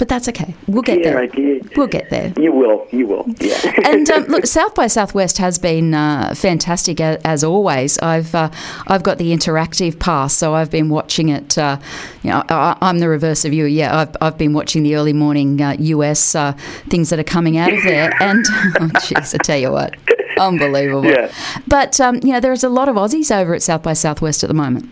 But 0.02 0.08
that's 0.08 0.28
okay. 0.28 0.56
We'll 0.68 0.82
get 0.82 0.98
Yeah, 0.98 1.28
there. 1.28 1.62
We'll 1.76 1.86
get 1.86 2.10
there. 2.10 2.34
You 2.36 2.52
will. 2.52 2.88
You 2.90 3.06
will. 3.06 3.24
Yeah. 3.40 3.72
And 3.86 4.10
um, 4.10 4.24
look, 4.24 4.48
South 4.48 4.74
by 4.74 4.88
Southwest 4.88 5.38
has 5.38 5.60
been 5.60 5.94
uh, 5.94 6.34
fantastic 6.36 7.00
as, 7.00 7.22
as 7.24 7.44
always. 7.44 8.00
I've 8.00 8.34
uh, 8.34 8.50
I've 8.88 9.04
got 9.04 9.20
the 9.20 9.32
interactive 9.32 10.00
pass, 10.00 10.34
so 10.34 10.56
I've 10.56 10.72
been 10.72 10.90
watching 10.90 11.30
it. 11.30 11.56
Uh, 11.56 11.78
you 12.24 12.32
know, 12.32 12.44
I, 12.50 12.76
I'm 12.82 12.98
the 12.98 13.10
reverse 13.10 13.46
of 13.46 13.54
you. 13.54 13.66
Yeah, 13.66 13.96
I've, 13.96 14.18
I've 14.22 14.40
been 14.40 14.54
watching 14.54 14.82
the 14.82 14.96
early 14.96 15.14
morning 15.14 15.62
uh, 15.62 15.76
US 15.78 16.34
uh, 16.34 16.54
things 16.90 17.12
that 17.12 17.20
are 17.20 17.24
coming 17.24 17.60
out 17.60 17.72
of 17.72 17.84
there, 17.84 18.12
and 18.24 18.44
oh, 18.80 18.90
jeez, 19.06 19.36
I 19.36 19.38
tell 19.44 19.60
you 19.60 19.72
what, 19.72 19.96
unbelievable. 20.40 21.06
Yeah. 21.06 21.32
But 21.68 22.00
um, 22.02 22.16
you 22.24 22.32
know, 22.32 22.40
there's 22.40 22.64
a 22.64 22.70
lot 22.70 22.90
of 22.90 22.96
Aussies 22.96 23.30
over 23.30 23.54
at 23.54 23.62
South 23.62 23.84
by 23.84 23.94
Southwest 23.94 24.44
at 24.44 24.48
the 24.48 24.56
moment. 24.56 24.90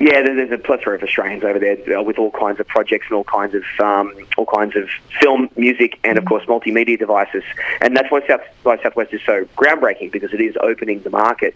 Yeah, 0.00 0.22
there's 0.22 0.50
a 0.50 0.56
plethora 0.56 0.94
of 0.94 1.02
Australians 1.02 1.44
over 1.44 1.58
there 1.58 1.98
uh, 1.98 2.02
with 2.02 2.18
all 2.18 2.30
kinds 2.30 2.58
of 2.58 2.66
projects 2.66 3.08
and 3.10 3.16
all 3.16 3.24
kinds 3.24 3.54
of 3.54 3.64
um, 3.80 4.14
all 4.38 4.46
kinds 4.46 4.74
of 4.74 4.88
film, 5.20 5.50
music, 5.56 6.00
and 6.04 6.16
of 6.16 6.24
course 6.24 6.46
multimedia 6.46 6.98
devices. 6.98 7.44
And 7.82 7.94
that's 7.94 8.10
why 8.10 8.26
South 8.26 8.40
by 8.64 8.78
Southwest 8.82 9.12
is 9.12 9.20
so 9.26 9.44
groundbreaking 9.58 10.10
because 10.10 10.32
it 10.32 10.40
is 10.40 10.56
opening 10.62 11.02
the 11.02 11.10
market 11.10 11.54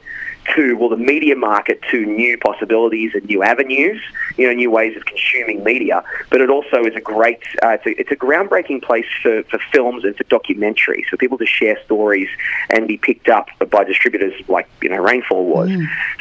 to 0.54 0.74
well 0.74 0.88
the 0.88 0.96
media 0.96 1.36
market 1.36 1.80
to 1.90 2.04
new 2.04 2.36
possibilities 2.38 3.12
and 3.14 3.24
new 3.24 3.42
avenues, 3.42 4.00
you 4.36 4.46
know, 4.46 4.52
new 4.52 4.70
ways 4.70 4.96
of 4.96 5.04
consuming 5.04 5.62
media. 5.64 6.02
But 6.30 6.40
it 6.40 6.50
also 6.50 6.84
is 6.84 6.94
a 6.94 7.00
great 7.00 7.42
uh, 7.62 7.70
it's, 7.70 7.86
a, 7.86 8.00
it's 8.00 8.10
a 8.10 8.16
groundbreaking 8.16 8.82
place 8.82 9.06
for, 9.22 9.42
for 9.44 9.58
films 9.72 10.04
and 10.04 10.16
for 10.16 10.24
documentaries 10.24 11.06
for 11.06 11.16
people 11.16 11.38
to 11.38 11.46
share 11.46 11.78
stories 11.84 12.28
and 12.70 12.86
be 12.86 12.98
picked 12.98 13.28
up 13.28 13.48
by 13.70 13.84
distributors 13.84 14.34
like 14.48 14.68
you 14.82 14.88
know 14.88 14.98
Rainfall 14.98 15.46
was. 15.46 15.70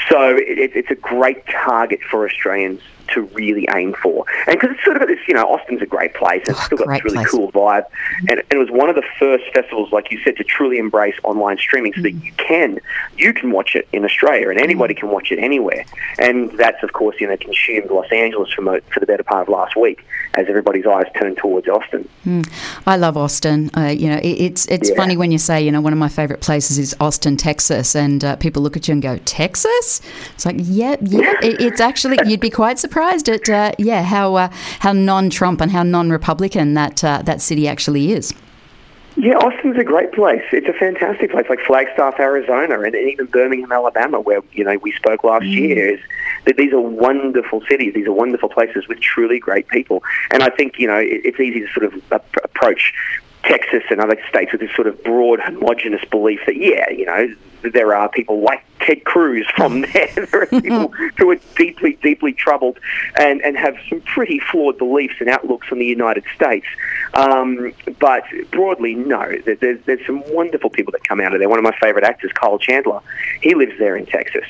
So 0.10 0.36
it, 0.36 0.72
it's 0.76 0.92
a 0.92 0.96
great 0.96 1.46
target 1.48 2.00
for 2.10 2.28
Australians 2.28 2.82
to 3.10 3.22
really 3.34 3.68
aim 3.76 3.94
for. 4.02 4.26
And 4.48 4.60
because 4.60 4.76
it's 4.76 4.84
sort 4.84 5.02
of 5.02 5.08
this, 5.08 5.20
you 5.28 5.34
know, 5.34 5.46
Austin's 5.46 5.82
a 5.82 5.86
great 5.86 6.14
place. 6.14 6.42
It's 6.48 6.58
Oh, 6.60 6.64
still 6.66 6.78
got 6.78 6.88
this 6.90 7.04
really 7.04 7.18
place. 7.18 7.30
cool 7.32 7.52
vibe. 7.52 7.86
And, 8.30 8.40
and 8.40 8.44
it 8.52 8.58
was 8.58 8.70
one 8.72 8.90
of 8.90 8.96
the 8.96 9.04
first 9.20 9.44
festivals, 9.54 9.92
like 9.92 10.12
you 10.12 10.20
said, 10.24 10.38
to 10.38 10.44
truly 10.44 10.78
embrace 10.78 11.16
online 11.24 11.58
streaming 11.58 11.94
so 11.94 12.02
that 12.02 12.14
Mm. 12.16 12.24
you 12.26 12.32
can, 12.38 12.80
you 13.18 13.34
can 13.34 13.52
watch 13.52 13.76
it 13.76 13.88
in 13.92 14.06
Australia 14.06 14.50
and 14.50 14.60
anybody 14.60 14.94
can 14.94 15.10
watch 15.10 15.32
it 15.32 15.40
anywhere. 15.40 15.84
And 16.20 16.52
that's, 16.58 16.82
of 16.84 16.94
course, 16.94 17.16
you 17.20 17.28
know, 17.28 17.38
consumed 17.38 17.92
Los 17.92 18.12
Angeles 18.12 18.52
for, 18.54 18.62
mo- 18.62 18.80
for 18.94 19.00
the 19.00 19.06
better 19.06 19.24
part 19.24 19.42
of 19.44 19.50
last 19.50 19.76
week 19.76 20.06
as 20.36 20.48
everybody's 20.48 20.86
eyes 20.86 21.06
turned 21.20 21.38
towards 21.38 21.68
Austin. 21.68 22.08
I 22.88 22.96
love 22.98 23.18
Austin. 23.18 23.70
Uh, 23.76 23.88
you 23.88 24.08
know, 24.10 24.18
it, 24.18 24.28
it's 24.42 24.66
it's 24.68 24.90
Yeah. 24.90 24.96
funny 24.96 25.18
when 25.18 25.32
you 25.32 25.38
say, 25.38 25.62
you 25.62 25.72
know, 25.72 25.82
one 25.82 25.94
of 25.94 26.00
my 26.00 26.08
favorite 26.10 26.40
places 26.42 26.78
is 26.78 26.96
Austin, 27.00 27.36
Texas, 27.38 27.96
and 27.96 28.24
uh, 28.24 28.36
people 28.38 28.62
look 28.64 28.78
at 28.78 28.88
you 28.88 28.94
and 28.94 29.02
go, 29.02 29.18
Texas? 29.26 30.02
It's 30.34 30.46
like, 30.46 30.56
yeah, 30.60 30.96
yeah. 31.02 31.34
it, 31.44 31.60
it's 31.62 31.82
actually 31.82 32.18
you'd 32.26 32.40
be 32.40 32.50
quite 32.50 32.80
surprised 32.80 32.93
at, 33.02 33.50
uh, 33.50 33.72
yeah, 33.78 34.04
how 34.04 34.36
uh, 34.36 34.50
how 34.80 34.94
non-Trump 34.94 35.62
and 35.62 35.72
how 35.72 35.84
non-Republican 35.84 36.74
that 36.74 37.04
uh, 37.04 37.22
that 37.24 37.42
city 37.42 37.68
actually 37.68 38.12
is. 38.12 38.34
Yeah, 39.16 39.36
Austin's 39.36 39.78
a 39.78 39.84
great 39.84 40.12
place. 40.12 40.42
It's 40.52 40.68
a 40.68 40.74
fantastic 40.74 41.30
place, 41.30 41.46
like 41.48 41.60
Flagstaff, 41.60 42.20
Arizona, 42.20 42.82
and 42.82 42.96
even 42.96 43.28
Birmingham, 43.28 43.72
Alabama, 43.72 44.20
where 44.20 44.42
you 44.54 44.64
know 44.64 44.78
we 44.78 44.92
spoke 44.94 45.24
last 45.24 45.46
year. 45.46 45.94
Is 45.94 46.00
that 46.46 46.58
these 46.58 46.74
are 46.74 46.82
wonderful 46.82 47.62
cities. 47.70 47.94
These 47.94 48.08
are 48.08 48.12
wonderful 48.12 48.50
places 48.50 48.88
with 48.88 49.00
truly 49.02 49.40
great 49.40 49.68
people. 49.68 50.04
And 50.32 50.42
I 50.42 50.50
think 50.50 50.80
you 50.80 50.88
know 50.88 50.98
it, 50.98 51.22
it's 51.24 51.40
easy 51.40 51.60
to 51.60 51.68
sort 51.68 51.86
of 51.86 52.12
ap- 52.12 52.38
approach 52.44 52.94
Texas 53.44 53.84
and 53.92 54.02
other 54.02 54.18
states 54.30 54.52
with 54.52 54.62
this 54.62 54.74
sort 54.74 54.88
of 54.88 55.04
broad, 55.04 55.40
homogenous 55.40 56.04
belief 56.06 56.40
that 56.48 56.58
yeah, 56.58 56.90
you 56.90 57.06
know, 57.06 57.28
there 57.72 57.96
are 57.96 58.10
people 58.10 58.42
like 58.42 58.64
Ted 58.80 59.04
Cruz 59.06 59.48
from 59.56 59.82
there. 59.82 60.12
there 60.16 60.42
are 60.42 60.46
people 60.46 60.88
who 61.18 61.30
are 61.30 61.40
deeply, 61.56 61.98
deeply 62.02 62.34
troubled 62.34 62.80
and, 63.18 63.42
and 63.42 63.58
have 63.58 63.76
some 63.90 64.02
pretty 64.02 64.40
flawed 64.40 64.78
beliefs 64.78 65.16
and 65.20 65.30
outlooks 65.30 65.68
on 65.72 65.80
the 65.80 65.86
United 65.86 66.24
States. 66.36 66.66
Um, 67.14 67.74
but 68.00 68.24
broadly, 68.52 68.96
no. 68.96 69.34
There's, 69.46 69.80
there's 69.86 70.06
some 70.06 70.24
wonderful 70.34 70.70
people 70.70 70.92
that 70.92 71.04
come 71.08 71.22
out 71.22 71.34
of 71.34 71.40
there. 71.40 71.50
One 71.50 71.60
of 71.60 71.64
my 71.64 71.76
favorite 71.82 72.04
actors, 72.04 72.32
Kyle 72.34 72.58
Chandler, 72.58 73.02
he 73.42 73.56
lives 73.56 73.74
there 73.80 73.96
in 73.96 74.06
Texas. 74.06 74.46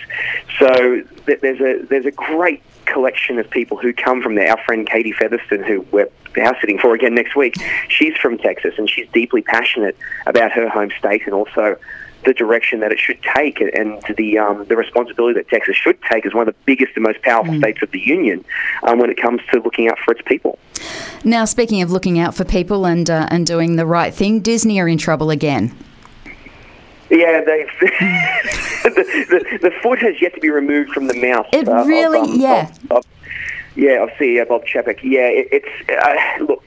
So 0.60 1.03
there's 1.25 1.60
a 1.60 1.86
there's 1.86 2.05
a 2.05 2.12
great 2.12 2.62
collection 2.86 3.39
of 3.39 3.50
people 3.50 3.77
who 3.77 3.93
come 3.93 4.22
from 4.22 4.36
there. 4.36 4.51
Our 4.51 4.63
friend 4.65 4.88
Katie 4.88 5.13
Featherston, 5.13 5.63
who 5.63 5.86
we're 5.91 6.10
house 6.36 6.55
sitting 6.62 6.79
for 6.79 6.93
again 6.96 7.13
next 7.13 7.36
week, 7.36 7.55
she's 7.89 8.15
from 8.17 8.38
Texas 8.38 8.74
and 8.77 8.89
she's 8.89 9.08
deeply 9.13 9.41
passionate 9.41 9.98
about 10.25 10.51
her 10.51 10.67
home 10.67 10.91
state 10.98 11.24
and 11.25 11.34
also 11.34 11.77
the 12.25 12.34
direction 12.34 12.80
that 12.80 12.92
it 12.92 13.00
should 13.00 13.22
take 13.36 13.60
and 13.62 14.01
the 14.18 14.38
um, 14.38 14.65
the 14.65 14.75
responsibility 14.75 15.39
that 15.39 15.50
Texas 15.50 15.75
should 15.75 16.01
take 16.03 16.25
as 16.25 16.34
one 16.34 16.48
of 16.48 16.53
the 16.53 16.60
biggest 16.65 16.94
and 16.96 17.03
most 17.03 17.22
powerful 17.22 17.58
states 17.58 17.82
of 17.82 17.92
the 17.92 18.00
union 18.00 18.44
um, 18.84 19.00
when 19.00 19.10
it 19.10 19.18
comes 19.18 19.42
to 19.51 19.60
looking 19.60 19.88
out 19.89 19.98
for 20.00 20.13
its 20.13 20.22
people. 20.25 20.58
Now, 21.24 21.46
speaking 21.46 21.82
of 21.82 21.92
looking 21.92 22.20
out 22.20 22.36
for 22.36 22.46
people 22.46 22.86
and 22.86 23.10
uh, 23.10 23.27
and 23.30 23.46
doing 23.46 23.75
the 23.75 23.86
right 23.86 24.13
thing, 24.13 24.39
Disney 24.39 24.80
are 24.80 24.88
in 24.88 24.98
trouble 24.98 25.30
again. 25.30 25.75
Yeah, 27.10 27.42
they 27.46 27.68
the, 28.84 28.89
the, 29.30 29.60
the 29.70 29.72
foot 29.82 30.00
has 30.00 30.20
yet 30.22 30.34
to 30.34 30.39
be 30.39 30.50
removed 30.50 30.92
from 30.92 31.08
the 31.08 31.13
mouth. 31.13 31.46
It 31.53 31.68
uh, 31.68 31.82
of, 31.82 31.88
really, 31.88 32.20
um, 32.20 32.39
yeah. 32.39 32.70
of- 32.89 32.92
of- 32.92 33.06
yeah, 33.75 34.03
of 34.03 34.10
CEO 34.12 34.48
Bob 34.48 34.65
Chapek. 34.65 35.00
Yeah, 35.01 35.22
it, 35.27 35.48
it's 35.51 35.89
uh, 35.89 36.44
look. 36.46 36.62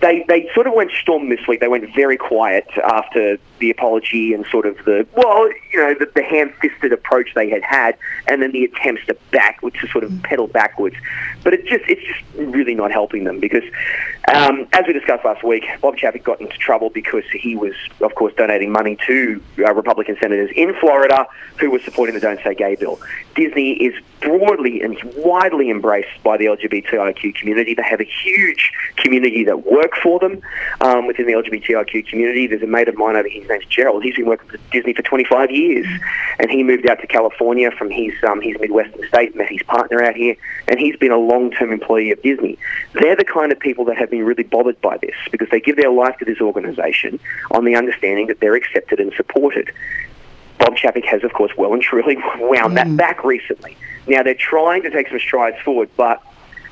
They 0.00 0.24
they 0.28 0.50
sort 0.54 0.66
of 0.66 0.74
went 0.74 0.90
storm 0.92 1.28
this 1.28 1.46
week. 1.46 1.60
They 1.60 1.68
went 1.68 1.94
very 1.94 2.16
quiet 2.16 2.68
after 2.84 3.38
the 3.58 3.70
apology 3.70 4.32
and 4.32 4.46
sort 4.46 4.66
of 4.66 4.76
the 4.84 5.06
well, 5.16 5.48
you 5.72 5.78
know, 5.78 5.94
the, 5.94 6.10
the 6.14 6.22
ham-fisted 6.22 6.92
approach 6.92 7.30
they 7.34 7.48
had 7.48 7.62
had, 7.62 7.96
and 8.26 8.42
then 8.42 8.52
the 8.52 8.64
attempts 8.64 9.06
to 9.06 9.16
back, 9.30 9.62
which 9.62 9.78
to 9.80 9.88
sort 9.88 10.04
of 10.04 10.22
pedal 10.22 10.46
backwards. 10.46 10.96
But 11.44 11.54
it 11.54 11.66
just 11.66 11.84
it's 11.88 12.02
just 12.02 12.20
really 12.34 12.74
not 12.74 12.90
helping 12.92 13.24
them 13.24 13.40
because, 13.40 13.64
um, 14.34 14.66
as 14.72 14.84
we 14.86 14.92
discussed 14.92 15.24
last 15.24 15.44
week, 15.44 15.64
Bob 15.80 15.96
Chapek 15.96 16.24
got 16.24 16.40
into 16.40 16.56
trouble 16.56 16.90
because 16.90 17.24
he 17.32 17.54
was, 17.54 17.74
of 18.00 18.14
course, 18.14 18.34
donating 18.34 18.72
money 18.72 18.96
to 19.06 19.42
uh, 19.58 19.72
Republican 19.74 20.16
senators 20.20 20.50
in 20.56 20.74
Florida 20.80 21.26
who 21.58 21.70
were 21.70 21.80
supporting 21.80 22.14
the 22.14 22.20
Don't 22.20 22.40
Say 22.42 22.54
Gay 22.54 22.74
bill. 22.74 23.00
Disney 23.34 23.72
is 23.72 23.94
broadly 24.20 24.80
and 24.82 24.98
widely 25.16 25.70
embraced 25.70 26.22
by 26.22 26.36
the 26.36 26.46
LGBTIQ 26.46 27.34
community. 27.36 27.74
They 27.74 27.82
have 27.82 28.00
a 28.00 28.04
huge 28.04 28.72
community 28.96 29.44
that 29.44 29.66
work 29.70 29.94
for 30.02 30.18
them 30.18 30.40
um, 30.80 31.06
within 31.06 31.26
the 31.26 31.32
LGBTIQ 31.32 32.08
community. 32.08 32.46
There's 32.46 32.62
a 32.62 32.66
mate 32.66 32.88
of 32.88 32.96
mine 32.96 33.16
over 33.16 33.28
here, 33.28 33.42
his 33.42 33.50
name's 33.50 33.66
Gerald. 33.66 34.02
He's 34.02 34.16
been 34.16 34.26
working 34.26 34.48
for 34.48 34.58
Disney 34.72 34.94
for 34.94 35.02
25 35.02 35.50
years, 35.50 35.86
and 36.38 36.50
he 36.50 36.62
moved 36.62 36.88
out 36.88 37.00
to 37.00 37.06
California 37.06 37.70
from 37.70 37.90
his 37.90 38.12
um, 38.28 38.40
his 38.40 38.56
Midwestern 38.60 39.06
state, 39.08 39.34
met 39.36 39.48
his 39.48 39.62
partner 39.62 40.02
out 40.02 40.16
here, 40.16 40.36
and 40.66 40.78
he's 40.78 40.96
been 40.96 41.12
a 41.12 41.18
long-term 41.18 41.72
employee 41.72 42.10
of 42.10 42.22
Disney. 42.22 42.58
They're 42.94 43.16
the 43.16 43.24
kind 43.24 43.52
of 43.52 43.58
people 43.58 43.84
that 43.86 43.96
have 43.96 44.10
been 44.10 44.24
really 44.24 44.44
bothered 44.44 44.80
by 44.80 44.98
this 44.98 45.14
because 45.30 45.48
they 45.50 45.60
give 45.60 45.76
their 45.76 45.90
life 45.90 46.16
to 46.18 46.24
this 46.24 46.40
organization 46.40 47.20
on 47.50 47.64
the 47.64 47.74
understanding 47.74 48.26
that 48.28 48.40
they're 48.40 48.56
accepted 48.56 49.00
and 49.00 49.12
supported. 49.14 49.72
Bob 50.58 50.76
Chapek 50.76 51.04
has, 51.04 51.22
of 51.24 51.32
course, 51.32 51.52
well 51.56 51.72
and 51.72 51.82
truly 51.82 52.16
wound 52.38 52.76
that 52.76 52.96
back 52.96 53.24
recently. 53.24 53.76
Now 54.06 54.22
they're 54.22 54.34
trying 54.34 54.82
to 54.82 54.90
take 54.90 55.08
some 55.08 55.18
strides 55.18 55.56
forward, 55.62 55.88
but 55.96 56.22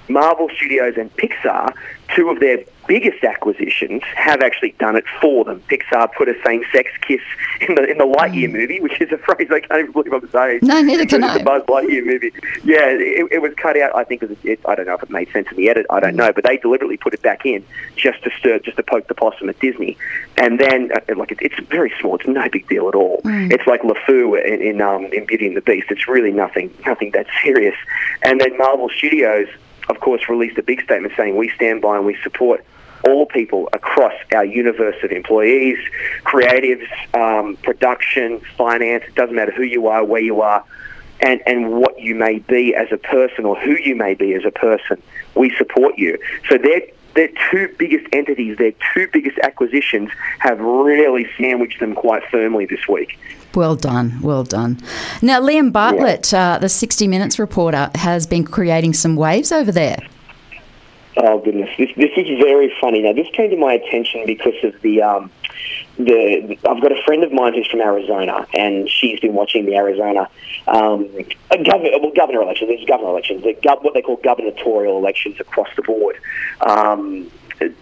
Marvel 0.08 0.48
Studios 0.56 0.94
and 0.96 1.14
Pixar, 1.16 1.72
two 2.14 2.30
of 2.30 2.40
their 2.40 2.64
biggest 2.86 3.22
acquisitions, 3.24 4.02
have 4.14 4.40
actually 4.42 4.72
done 4.78 4.96
it 4.96 5.04
for 5.20 5.44
them. 5.44 5.60
Pixar 5.68 6.12
put 6.12 6.28
a 6.28 6.34
same-sex 6.44 6.90
kiss 7.06 7.20
in 7.68 7.74
the 7.74 7.84
in 7.84 7.98
the 7.98 8.04
Lightyear 8.04 8.50
movie, 8.52 8.80
which 8.80 9.00
is 9.00 9.10
a 9.12 9.18
phrase 9.26 9.48
I 9.50 9.60
can't 9.60 9.80
even 9.80 9.92
believe 9.92 10.12
I'm 10.12 10.28
saying. 10.30 10.60
No, 10.62 10.80
neither 10.80 11.06
can 11.06 11.22
It's 11.24 11.32
I. 11.34 11.38
The 11.38 11.44
Buzz 11.44 11.62
Lightyear 11.64 12.04
movie. 12.04 12.32
Yeah, 12.64 12.86
it, 12.88 13.28
it 13.32 13.42
was 13.42 13.52
cut 13.54 13.76
out. 13.80 13.94
I 13.94 14.04
think 14.04 14.22
it, 14.22 14.28
was- 14.30 14.38
it, 14.44 14.60
I 14.66 14.74
don't 14.74 14.86
know 14.86 14.94
if 14.94 15.02
it 15.02 15.10
made 15.10 15.30
sense 15.32 15.48
in 15.50 15.56
the 15.56 15.68
edit. 15.68 15.86
I 15.90 16.00
don't 16.00 16.16
know, 16.16 16.32
but 16.32 16.44
they 16.44 16.56
deliberately 16.56 16.96
put 16.96 17.14
it 17.14 17.22
back 17.22 17.44
in 17.46 17.64
just 17.96 18.22
to 18.24 18.30
stir, 18.38 18.58
just 18.60 18.76
to 18.76 18.82
poke 18.82 19.08
the 19.08 19.14
possum 19.14 19.48
at 19.48 19.58
Disney. 19.60 19.96
And 20.36 20.58
then, 20.60 20.90
uh, 20.92 21.14
like, 21.16 21.32
it, 21.32 21.38
it's 21.40 21.58
very 21.68 21.92
small. 22.00 22.16
It's 22.16 22.26
no 22.26 22.48
big 22.48 22.68
deal 22.68 22.88
at 22.88 22.94
all. 22.94 23.20
It's 23.24 23.66
like 23.66 23.82
LeFou 23.82 24.44
in 24.46 24.60
in, 24.62 24.80
um, 24.80 25.06
in 25.06 25.26
Beauty 25.26 25.46
and 25.46 25.56
the 25.56 25.60
Beast. 25.60 25.86
It's 25.90 26.06
really 26.08 26.32
nothing, 26.32 26.72
nothing 26.86 27.10
that 27.12 27.26
serious. 27.42 27.74
And 28.22 28.40
then 28.40 28.56
Marvel 28.58 28.88
Studios, 28.88 29.48
of 29.88 30.00
course, 30.00 30.28
released 30.28 30.58
a 30.58 30.62
big 30.62 30.82
statement 30.82 31.14
saying 31.16 31.36
we 31.36 31.48
stand 31.50 31.80
by 31.82 31.96
and 31.96 32.04
we 32.06 32.16
support 32.22 32.64
all 33.04 33.26
people 33.26 33.68
across 33.72 34.14
our 34.34 34.44
universe 34.44 34.96
of 35.02 35.10
employees, 35.10 35.78
creatives, 36.24 36.86
um, 37.14 37.56
production, 37.58 38.40
finance. 38.56 39.04
It 39.06 39.14
doesn't 39.14 39.34
matter 39.34 39.52
who 39.52 39.62
you 39.62 39.86
are, 39.88 40.04
where 40.04 40.22
you 40.22 40.40
are, 40.40 40.64
and, 41.20 41.40
and 41.46 41.72
what 41.78 42.00
you 42.00 42.14
may 42.14 42.38
be 42.40 42.74
as 42.74 42.88
a 42.92 42.98
person 42.98 43.44
or 43.44 43.56
who 43.56 43.76
you 43.76 43.94
may 43.94 44.14
be 44.14 44.34
as 44.34 44.44
a 44.44 44.50
person. 44.50 45.00
We 45.34 45.54
support 45.56 45.98
you. 45.98 46.18
So 46.48 46.58
their 46.58 46.82
their 47.14 47.30
two 47.50 47.74
biggest 47.78 48.06
entities, 48.12 48.58
their 48.58 48.74
two 48.94 49.08
biggest 49.10 49.38
acquisitions, 49.38 50.10
have 50.38 50.60
really 50.60 51.26
sandwiched 51.38 51.80
them 51.80 51.94
quite 51.94 52.22
firmly 52.30 52.66
this 52.66 52.86
week. 52.86 53.18
Well 53.54 53.74
done, 53.74 54.20
well 54.20 54.44
done. 54.44 54.78
Now, 55.22 55.40
Liam 55.40 55.72
Bartlett, 55.72 56.34
uh, 56.34 56.58
the 56.60 56.68
60 56.68 57.08
Minutes 57.08 57.38
reporter, 57.38 57.90
has 57.94 58.26
been 58.26 58.44
creating 58.44 58.92
some 58.92 59.16
waves 59.16 59.50
over 59.50 59.72
there. 59.72 59.96
Oh 61.18 61.38
goodness, 61.38 61.70
this 61.78 61.90
this 61.96 62.10
is 62.16 62.38
very 62.38 62.72
funny. 62.80 63.00
Now 63.00 63.12
this 63.14 63.28
came 63.32 63.50
to 63.50 63.56
my 63.56 63.72
attention 63.72 64.26
because 64.26 64.52
of 64.62 64.80
the 64.82 65.00
um, 65.02 65.30
the 65.96 66.58
I've 66.68 66.82
got 66.82 66.92
a 66.92 67.02
friend 67.04 67.24
of 67.24 67.32
mine 67.32 67.54
who's 67.54 67.66
from 67.68 67.80
Arizona, 67.80 68.46
and 68.52 68.88
she's 68.88 69.18
been 69.20 69.32
watching 69.32 69.64
the 69.64 69.76
Arizona 69.76 70.28
um, 70.66 71.08
governor 71.50 71.98
well, 72.00 72.12
governor 72.14 72.42
elections. 72.42 72.68
There's 72.68 72.84
governor 72.84 73.10
elections, 73.10 73.44
the 73.44 73.54
gov- 73.54 73.82
what 73.82 73.94
they 73.94 74.02
call 74.02 74.16
gubernatorial 74.16 74.98
elections 74.98 75.40
across 75.40 75.68
the 75.76 75.82
board 75.82 76.16
um, 76.60 77.30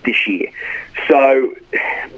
this 0.04 0.28
year. 0.28 0.52
So 1.08 1.54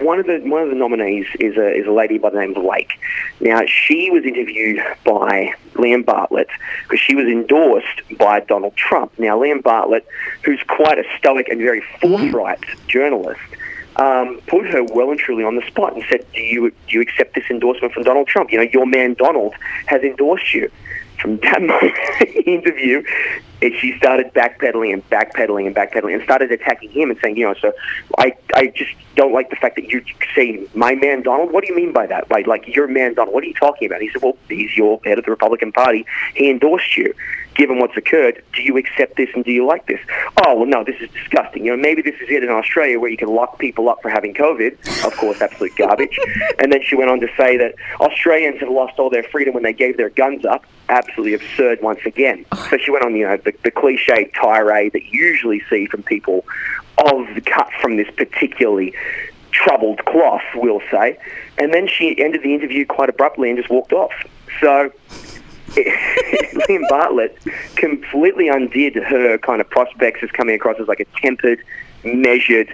one 0.00 0.18
of 0.18 0.26
the 0.26 0.38
one 0.40 0.62
of 0.62 0.68
the 0.68 0.74
nominees 0.74 1.26
is 1.40 1.56
a 1.56 1.74
is 1.74 1.86
a 1.86 1.90
lady 1.90 2.18
by 2.18 2.30
the 2.30 2.38
name 2.38 2.56
of 2.56 2.64
Lake. 2.64 2.98
Now 3.40 3.62
she 3.66 4.10
was 4.10 4.24
interviewed 4.24 4.82
by 5.04 5.54
Liam 5.74 6.04
Bartlett 6.04 6.48
because 6.82 7.00
she 7.00 7.14
was 7.14 7.26
endorsed 7.26 8.02
by 8.18 8.40
Donald 8.40 8.76
Trump. 8.76 9.12
Now 9.18 9.38
Liam 9.38 9.62
Bartlett, 9.62 10.06
who's 10.42 10.62
quite 10.68 10.98
a 10.98 11.04
stoic 11.18 11.48
and 11.48 11.60
very 11.60 11.82
forthright 12.00 12.64
journalist, 12.88 13.40
um, 13.96 14.40
put 14.46 14.66
her 14.66 14.82
well 14.84 15.10
and 15.10 15.18
truly 15.18 15.44
on 15.44 15.56
the 15.56 15.66
spot 15.66 15.94
and 15.94 16.04
said, 16.08 16.24
"Do 16.32 16.42
you 16.42 16.70
do 16.70 16.76
you 16.88 17.00
accept 17.00 17.34
this 17.34 17.44
endorsement 17.50 17.94
from 17.94 18.02
Donald 18.02 18.26
Trump? 18.26 18.52
You 18.52 18.58
know, 18.58 18.68
your 18.72 18.86
man 18.86 19.14
Donald 19.14 19.54
has 19.86 20.02
endorsed 20.02 20.52
you." 20.54 20.70
From 21.18 21.38
that 21.38 21.62
moment 21.62 21.94
interview, 22.46 23.02
and 23.62 23.74
she 23.80 23.96
started 23.96 24.32
backpedaling 24.34 24.92
and 24.92 25.08
backpedaling 25.08 25.66
and 25.66 25.74
backpedaling 25.74 26.14
and 26.14 26.22
started 26.22 26.52
attacking 26.52 26.90
him 26.90 27.10
and 27.10 27.18
saying, 27.20 27.36
you 27.36 27.44
know, 27.44 27.54
so 27.54 27.72
I, 28.18 28.36
I 28.54 28.66
just 28.68 28.92
don't 29.14 29.32
like 29.32 29.48
the 29.48 29.56
fact 29.56 29.76
that 29.76 29.88
you 29.88 30.04
say 30.34 30.66
my 30.74 30.94
man 30.94 31.22
Donald. 31.22 31.52
What 31.52 31.64
do 31.64 31.72
you 31.72 31.76
mean 31.76 31.92
by 31.92 32.06
that? 32.06 32.28
By 32.28 32.42
like 32.46 32.74
your 32.74 32.86
man 32.86 33.14
Donald? 33.14 33.34
What 33.34 33.44
are 33.44 33.46
you 33.46 33.54
talking 33.54 33.86
about? 33.86 34.02
He 34.02 34.10
said, 34.10 34.22
well, 34.22 34.36
he's 34.48 34.76
your 34.76 35.00
head 35.04 35.18
of 35.18 35.24
the 35.24 35.30
Republican 35.30 35.72
Party. 35.72 36.04
He 36.34 36.50
endorsed 36.50 36.96
you. 36.96 37.14
Given 37.54 37.78
what's 37.78 37.96
occurred, 37.96 38.44
do 38.52 38.62
you 38.62 38.76
accept 38.76 39.16
this 39.16 39.30
and 39.34 39.42
do 39.42 39.50
you 39.50 39.66
like 39.66 39.86
this? 39.86 40.00
Oh 40.44 40.56
well, 40.56 40.66
no, 40.66 40.84
this 40.84 41.00
is 41.00 41.08
disgusting. 41.10 41.64
You 41.64 41.74
know, 41.74 41.82
maybe 41.82 42.02
this 42.02 42.14
is 42.20 42.28
it 42.28 42.44
in 42.44 42.50
Australia 42.50 43.00
where 43.00 43.10
you 43.10 43.16
can 43.16 43.28
lock 43.28 43.58
people 43.58 43.88
up 43.88 44.02
for 44.02 44.10
having 44.10 44.34
COVID. 44.34 45.06
Of 45.06 45.16
course, 45.16 45.40
absolute 45.40 45.74
garbage. 45.74 46.18
and 46.58 46.70
then 46.70 46.82
she 46.82 46.96
went 46.96 47.10
on 47.10 47.18
to 47.20 47.28
say 47.38 47.56
that 47.56 47.74
Australians 47.98 48.60
have 48.60 48.68
lost 48.68 48.98
all 48.98 49.08
their 49.08 49.22
freedom 49.22 49.54
when 49.54 49.62
they 49.62 49.72
gave 49.72 49.96
their 49.96 50.10
guns 50.10 50.44
up. 50.44 50.66
Absolutely 50.88 51.34
absurd 51.34 51.82
once 51.82 52.00
again. 52.04 52.44
So 52.70 52.78
she 52.78 52.90
went 52.90 53.04
on, 53.04 53.16
you 53.16 53.26
know, 53.26 53.36
the, 53.36 53.52
the 53.64 53.70
cliche 53.70 54.30
tirade 54.34 54.92
that 54.92 55.04
you 55.04 55.20
usually 55.20 55.62
see 55.68 55.86
from 55.86 56.02
people 56.02 56.44
of 56.98 57.34
the 57.34 57.40
cut 57.40 57.70
from 57.80 57.96
this 57.96 58.08
particularly 58.16 58.94
troubled 59.50 60.04
cloth, 60.04 60.42
we'll 60.54 60.82
say. 60.90 61.18
And 61.58 61.74
then 61.74 61.88
she 61.88 62.22
ended 62.22 62.42
the 62.42 62.54
interview 62.54 62.86
quite 62.86 63.08
abruptly 63.08 63.48
and 63.48 63.58
just 63.58 63.70
walked 63.70 63.92
off. 63.92 64.12
So 64.60 64.92
Liam 65.76 66.88
Bartlett 66.88 67.36
completely 67.74 68.48
undid 68.48 68.94
her 68.94 69.38
kind 69.38 69.60
of 69.60 69.68
prospects 69.68 70.20
as 70.22 70.30
coming 70.30 70.54
across 70.54 70.78
as 70.80 70.88
like 70.88 71.00
a 71.00 71.04
tempered, 71.20 71.62
measured 72.04 72.72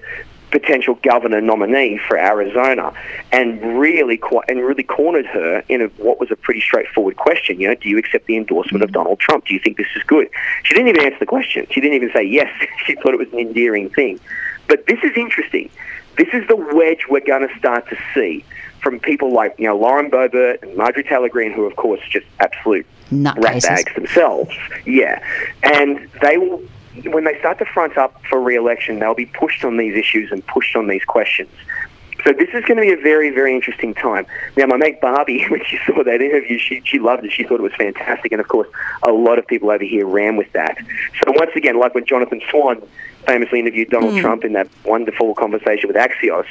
potential 0.52 0.98
governor 1.02 1.40
nominee 1.40 1.98
for 2.06 2.16
Arizona, 2.16 2.92
and 3.32 3.78
really 3.78 4.20
and 4.48 4.60
really 4.60 4.84
cornered 4.84 5.26
her 5.26 5.64
in 5.68 5.82
a, 5.82 5.86
what 5.96 6.20
was 6.20 6.30
a 6.30 6.36
pretty 6.36 6.60
straightforward 6.60 7.16
question. 7.16 7.58
You 7.60 7.68
know, 7.68 7.74
do 7.74 7.88
you 7.88 7.98
accept 7.98 8.26
the 8.26 8.36
endorsement 8.36 8.84
of 8.84 8.92
Donald 8.92 9.18
Trump? 9.18 9.46
Do 9.46 9.54
you 9.54 9.60
think 9.60 9.78
this 9.78 9.88
is 9.96 10.02
good? 10.04 10.28
She 10.62 10.74
didn't 10.74 10.88
even 10.88 11.02
answer 11.02 11.18
the 11.18 11.26
question. 11.26 11.66
She 11.70 11.80
didn't 11.80 11.96
even 11.96 12.12
say 12.12 12.22
yes. 12.22 12.48
she 12.86 12.94
thought 12.94 13.14
it 13.14 13.18
was 13.18 13.32
an 13.32 13.40
endearing 13.40 13.90
thing. 13.90 14.20
But 14.68 14.86
this 14.86 14.98
is 15.02 15.16
interesting. 15.16 15.70
This 16.16 16.28
is 16.32 16.46
the 16.46 16.56
wedge 16.56 17.06
we're 17.08 17.20
going 17.20 17.48
to 17.48 17.58
start 17.58 17.88
to 17.88 17.96
see 18.14 18.44
from 18.80 19.00
people 19.00 19.32
like 19.32 19.54
you 19.58 19.66
know 19.66 19.76
Lauren 19.76 20.10
Boebert 20.10 20.62
and 20.62 20.76
Marjorie 20.76 21.04
Taylor 21.04 21.28
Greene, 21.28 21.52
who 21.52 21.64
of 21.64 21.76
course 21.76 22.00
just 22.10 22.26
absolute 22.40 22.86
Nutcases. 23.10 23.62
ratbags 23.62 23.94
themselves. 23.94 24.54
Yeah, 24.84 25.24
and 25.62 26.08
they 26.20 26.36
will 26.36 26.62
when 27.04 27.24
they 27.24 27.38
start 27.38 27.58
to 27.58 27.64
front 27.64 27.96
up 27.96 28.20
for 28.28 28.40
re-election, 28.40 28.98
they'll 28.98 29.14
be 29.14 29.26
pushed 29.26 29.64
on 29.64 29.76
these 29.76 29.96
issues 29.96 30.30
and 30.30 30.46
pushed 30.46 30.76
on 30.76 30.88
these 30.88 31.04
questions. 31.04 31.50
So 32.24 32.32
this 32.32 32.50
is 32.50 32.64
going 32.64 32.76
to 32.76 32.82
be 32.82 32.92
a 32.92 32.96
very, 32.96 33.30
very 33.30 33.54
interesting 33.54 33.94
time. 33.94 34.26
Now, 34.56 34.66
my 34.66 34.76
mate 34.76 35.00
Barbie, 35.00 35.44
when 35.48 35.64
she 35.64 35.78
saw 35.86 36.04
that 36.04 36.20
interview, 36.20 36.58
she, 36.58 36.82
she 36.84 36.98
loved 36.98 37.24
it. 37.24 37.32
She 37.32 37.42
thought 37.42 37.54
it 37.54 37.62
was 37.62 37.74
fantastic. 37.74 38.32
And, 38.32 38.40
of 38.40 38.48
course, 38.48 38.68
a 39.02 39.10
lot 39.10 39.38
of 39.38 39.46
people 39.46 39.70
over 39.70 39.82
here 39.82 40.06
ran 40.06 40.36
with 40.36 40.52
that. 40.52 40.78
So 41.24 41.32
once 41.32 41.50
again, 41.56 41.78
like 41.78 41.94
when 41.94 42.04
Jonathan 42.04 42.40
Swan 42.50 42.82
famously 43.26 43.60
interviewed 43.60 43.90
Donald 43.90 44.16
Trump 44.18 44.44
in 44.44 44.52
that 44.52 44.68
wonderful 44.84 45.34
conversation 45.34 45.88
with 45.88 45.96
Axios, 45.96 46.46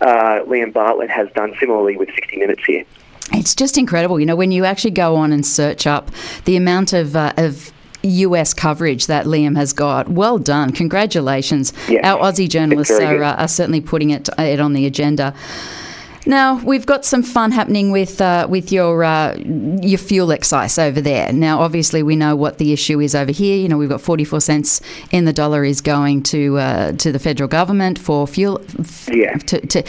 uh, 0.00 0.44
Liam 0.46 0.72
Bartlett 0.72 1.10
has 1.10 1.30
done 1.32 1.54
similarly 1.60 1.96
with 1.96 2.08
60 2.14 2.36
Minutes 2.38 2.64
here. 2.64 2.84
It's 3.32 3.54
just 3.54 3.78
incredible, 3.78 4.18
you 4.18 4.26
know, 4.26 4.36
when 4.36 4.50
you 4.50 4.64
actually 4.64 4.90
go 4.90 5.16
on 5.16 5.32
and 5.32 5.46
search 5.46 5.86
up 5.86 6.10
the 6.44 6.56
amount 6.56 6.92
of 6.92 7.16
uh, 7.16 7.32
of 7.36 7.72
US 8.02 8.54
coverage 8.54 9.06
that 9.06 9.26
Liam 9.26 9.56
has 9.56 9.72
got. 9.72 10.08
Well 10.08 10.38
done, 10.38 10.72
congratulations! 10.72 11.72
Yeah, 11.88 12.12
Our 12.14 12.20
Aussie 12.32 12.48
journalists 12.48 12.98
are, 12.98 13.22
uh, 13.22 13.34
are 13.36 13.48
certainly 13.48 13.80
putting 13.80 14.10
it, 14.10 14.28
it 14.38 14.60
on 14.60 14.72
the 14.72 14.86
agenda. 14.86 15.34
Now 16.24 16.62
we've 16.62 16.86
got 16.86 17.04
some 17.04 17.24
fun 17.24 17.50
happening 17.50 17.90
with 17.90 18.20
uh, 18.20 18.46
with 18.48 18.70
your 18.70 19.02
uh, 19.02 19.34
your 19.82 19.98
fuel 19.98 20.30
excise 20.30 20.78
over 20.78 21.00
there. 21.00 21.32
Now, 21.32 21.60
obviously, 21.60 22.04
we 22.04 22.14
know 22.14 22.36
what 22.36 22.58
the 22.58 22.72
issue 22.72 23.00
is 23.00 23.16
over 23.16 23.32
here. 23.32 23.56
You 23.56 23.68
know, 23.68 23.76
we've 23.76 23.88
got 23.88 24.00
forty 24.00 24.22
four 24.22 24.40
cents 24.40 24.80
in 25.10 25.24
the 25.24 25.32
dollar 25.32 25.64
is 25.64 25.80
going 25.80 26.22
to 26.24 26.58
uh, 26.58 26.92
to 26.92 27.10
the 27.10 27.18
federal 27.18 27.48
government 27.48 27.98
for 27.98 28.28
fuel. 28.28 28.60
f- 28.78 29.08
Yeah. 29.12 29.36
To, 29.36 29.66
to, 29.66 29.82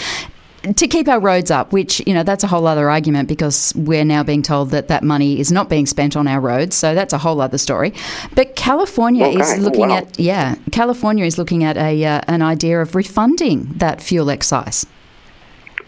to 0.63 0.87
keep 0.87 1.07
our 1.09 1.19
roads 1.19 1.51
up, 1.51 1.73
which, 1.73 2.01
you 2.07 2.13
know, 2.13 2.23
that's 2.23 2.43
a 2.43 2.47
whole 2.47 2.65
other 2.67 2.89
argument 2.89 3.27
because 3.27 3.73
we're 3.75 4.05
now 4.05 4.23
being 4.23 4.41
told 4.41 4.71
that 4.71 4.87
that 4.87 5.03
money 5.03 5.39
is 5.39 5.51
not 5.51 5.69
being 5.69 5.85
spent 5.85 6.15
on 6.15 6.27
our 6.27 6.39
roads. 6.39 6.75
So 6.75 6.95
that's 6.95 7.11
a 7.13 7.17
whole 7.17 7.41
other 7.41 7.57
story. 7.57 7.93
But 8.33 8.55
California 8.55 9.25
Okay. 9.25 9.39
is 9.41 9.57
looking 9.59 9.89
Wow. 9.89 9.97
at, 9.97 10.19
yeah, 10.19 10.55
California 10.71 11.25
is 11.25 11.37
looking 11.37 11.63
at 11.65 11.75
a 11.77 12.05
uh, 12.05 12.21
an 12.27 12.41
idea 12.41 12.81
of 12.81 12.95
refunding 12.95 13.67
that 13.75 14.01
fuel 14.01 14.29
excise. 14.29 14.85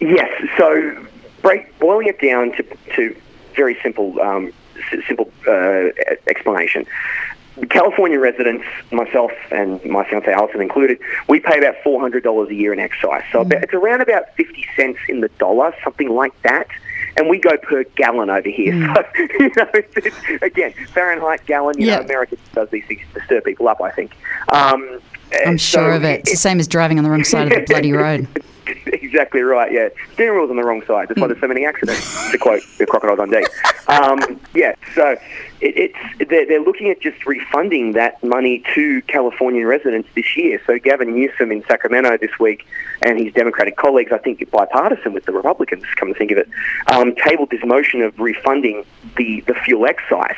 Yes. 0.02 0.30
So, 0.58 0.98
break, 1.42 1.78
boiling 1.80 2.08
it 2.08 2.20
down 2.20 2.52
to, 2.54 2.64
to 2.96 3.16
very 3.56 3.78
simple, 3.82 4.20
um, 4.22 4.52
simple 5.08 5.32
uh, 5.48 5.90
explanation. 6.28 6.86
California 7.70 8.20
residents, 8.20 8.66
myself 8.92 9.32
and 9.52 9.84
my 9.86 10.04
fiance 10.08 10.32
Alison 10.32 10.62
included, 10.62 11.00
we 11.28 11.40
pay 11.40 11.58
about 11.58 11.76
four 11.84 12.00
hundred 12.02 12.24
dollars 12.24 12.50
a 12.50 12.56
year 12.56 12.74
in 12.74 12.80
excise. 12.80 13.24
So 13.32 13.40
mm. 13.40 13.46
about, 13.46 13.64
it's 13.64 13.74
around 13.74 14.02
about 14.02 14.34
fifty 14.36 14.66
cents 14.76 15.00
in 15.08 15.22
the 15.22 15.30
dollar, 15.40 15.74
something 15.84 16.10
like 16.10 16.40
that. 16.44 16.68
And 17.18 17.30
we 17.30 17.38
go 17.38 17.56
per 17.58 17.86
gallon 17.96 18.30
over 18.30 18.50
here. 18.50 18.74
Mm. 18.74 18.94
So, 18.94 19.04
you 19.40 19.52
know, 19.56 19.70
it's, 19.74 20.06
it's, 20.06 20.44
again, 20.44 20.74
Fahrenheit 20.94 21.46
gallon. 21.46 21.80
You 21.80 21.88
Yeah. 21.88 21.96
know, 21.98 22.02
America 22.04 22.36
does 22.54 22.70
these 22.70 22.86
things 22.86 23.02
to 23.14 23.24
stir 23.24 23.42
people 23.42 23.70
up. 23.70 23.82
I 23.82 23.92
think. 23.92 24.12
Um, 24.50 25.00
I'm 25.46 25.56
eh, 25.56 25.58
sure 25.58 25.92
so 25.92 25.98
of 25.98 26.04
it. 26.04 26.22
It's 26.22 26.32
the 26.32 26.38
same 26.38 26.60
as 26.60 26.68
driving 26.68 26.98
on 26.98 27.04
the 27.04 27.10
wrong 27.10 27.24
side 27.24 27.52
of 27.52 27.54
the 27.54 27.66
bloody 27.66 27.92
road. 27.94 28.28
exactly 29.06 29.42
right. 29.42 29.72
Yeah, 29.72 29.90
steering 30.14 30.38
wheel's 30.38 30.50
on 30.50 30.58
the 30.58 30.64
wrong 30.64 30.84
side. 30.86 31.10
That's 31.10 31.20
why 31.20 31.28
there's 31.28 31.40
so 31.40 31.48
many 31.48 31.66
accidents. 31.66 32.32
to 32.32 32.38
quote 32.38 32.62
the 32.78 32.86
Crocodile 32.86 33.16
Dundee. 33.16 33.46
Um, 33.88 34.40
yeah, 34.54 34.76
so 34.94 35.18
it, 35.62 35.94
it's 35.94 36.30
they're, 36.30 36.46
they're 36.46 36.62
looking 36.62 36.90
at 36.90 37.00
just 37.02 37.26
refunding 37.26 37.94
that 37.94 38.24
money 38.24 38.64
to 38.74 39.02
Californian 39.04 39.66
residents 39.66 40.10
this 40.16 40.36
year. 40.36 40.62
So 40.66 40.80
Gavin 40.80 41.14
Newsom 41.14 41.52
in 41.52 41.64
Sacramento 41.68 42.18
this 42.18 42.38
week 42.40 42.66
and 43.02 43.20
his 43.20 43.34
Democratic 43.34 43.78
colleagues, 43.78 44.12
I 44.12 44.18
think 44.18 44.50
bipartisan 44.52 45.14
with 45.14 45.26
the 45.26 45.32
Republicans, 45.34 45.84
come 45.96 46.14
to 46.14 46.18
think 46.18 46.32
of 46.32 46.38
it, 46.38 46.50
um, 46.88 47.16
tabled 47.16 47.50
this 47.50 47.64
motion 47.64 48.02
of 48.02 48.18
refunding 48.20 48.86
the, 49.18 49.42
the 49.42 49.54
fuel 49.54 49.86
excise 49.86 50.36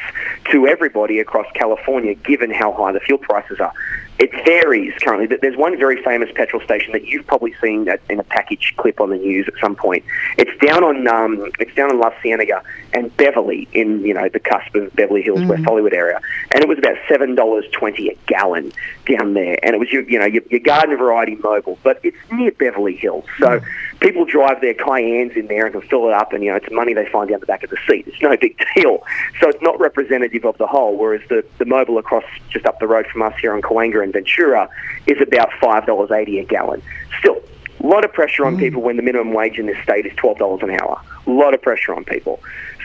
to 0.51 0.67
everybody 0.67 1.19
across 1.19 1.45
California, 1.53 2.15
given 2.15 2.51
how 2.51 2.71
high 2.73 2.91
the 2.91 2.99
fuel 2.99 3.19
prices 3.19 3.59
are. 3.59 3.73
It 4.19 4.31
varies 4.45 4.93
currently. 5.01 5.37
There's 5.41 5.57
one 5.57 5.77
very 5.77 6.01
famous 6.03 6.29
petrol 6.33 6.61
station 6.63 6.91
that 6.93 7.05
you've 7.05 7.27
probably 7.27 7.53
seen 7.61 7.87
in 8.09 8.19
a 8.19 8.23
package 8.23 8.73
clip 8.77 8.99
on 8.99 9.11
the 9.11 9.17
news 9.17 9.47
at 9.47 9.53
some 9.61 9.75
point. 9.75 10.03
It's 10.37 10.51
down 10.65 10.83
on 10.83 11.07
um, 11.07 11.51
it's 11.59 11.73
down 11.75 11.91
on 11.91 11.99
La 11.99 12.11
Cienega 12.21 12.63
and 12.93 13.15
Beverly 13.17 13.67
in 13.73 14.03
you 14.03 14.13
know 14.13 14.27
the 14.27 14.39
cusp 14.39 14.73
of 14.75 14.95
Beverly 14.95 15.21
Hills, 15.21 15.41
West 15.43 15.63
Hollywood 15.65 15.93
area, 15.93 16.19
and 16.51 16.63
it 16.63 16.67
was 16.67 16.79
about 16.79 16.97
seven 17.07 17.35
dollars 17.35 17.65
twenty 17.71 18.09
a 18.09 18.17
gallon 18.25 18.71
down 19.05 19.33
there, 19.35 19.57
and 19.63 19.75
it 19.75 19.79
was 19.79 19.91
your 19.91 20.01
you 20.03 20.17
know 20.17 20.25
your, 20.25 20.41
your 20.49 20.61
garden 20.61 20.97
variety 20.97 21.35
mobile, 21.35 21.77
but 21.83 21.99
it's 22.03 22.17
near 22.31 22.51
Beverly 22.51 22.95
Hills, 22.95 23.25
so 23.39 23.61
people 23.99 24.25
drive 24.25 24.61
their 24.61 24.73
Cayennes 24.73 25.35
in 25.35 25.47
there 25.47 25.65
and 25.65 25.73
can 25.73 25.81
fill 25.89 26.07
it 26.07 26.13
up, 26.13 26.33
and 26.33 26.43
you 26.43 26.51
know 26.51 26.57
it's 26.57 26.71
money 26.71 26.93
they 26.93 27.07
find 27.07 27.29
down 27.29 27.39
the 27.39 27.45
back 27.45 27.63
of 27.63 27.69
the 27.69 27.77
seat. 27.87 28.07
It's 28.07 28.21
no 28.21 28.35
big 28.37 28.57
deal, 28.75 29.03
so 29.39 29.49
it's 29.49 29.61
not 29.61 29.79
representative 29.79 30.45
of 30.45 30.57
the 30.57 30.67
whole. 30.67 30.97
Whereas 30.97 31.21
the 31.29 31.45
the 31.57 31.65
mobile 31.65 31.97
across 31.97 32.23
just 32.49 32.65
up 32.65 32.79
the 32.79 32.87
road 32.87 33.07
from 33.07 33.21
us 33.21 33.33
here 33.39 33.53
on 33.53 33.61
Cahuenga 33.61 34.03
and 34.03 34.13
Ventura 34.13 34.69
is 35.05 35.21
about 35.21 35.49
five 35.59 35.85
dollars 35.85 36.11
eighty 36.11 36.39
a 36.39 36.45
gallon. 36.45 36.81
Still, 37.19 37.41
a 37.79 37.87
lot 37.87 38.03
of 38.03 38.13
pressure 38.13 38.45
on 38.45 38.55
mm. 38.55 38.59
people 38.59 38.81
when 38.81 38.97
the 38.97 39.03
minimum 39.03 39.33
wage 39.33 39.59
in 39.59 39.65
this 39.65 39.81
state 39.83 40.05
is 40.05 40.13
twelve 40.15 40.37
dollars 40.37 40.61
an 40.63 40.71
hour. 40.71 41.01
A 41.25 41.29
lot 41.29 41.53
of 41.53 41.61
pressure 41.61 41.93
on 41.93 42.03
people. 42.05 42.39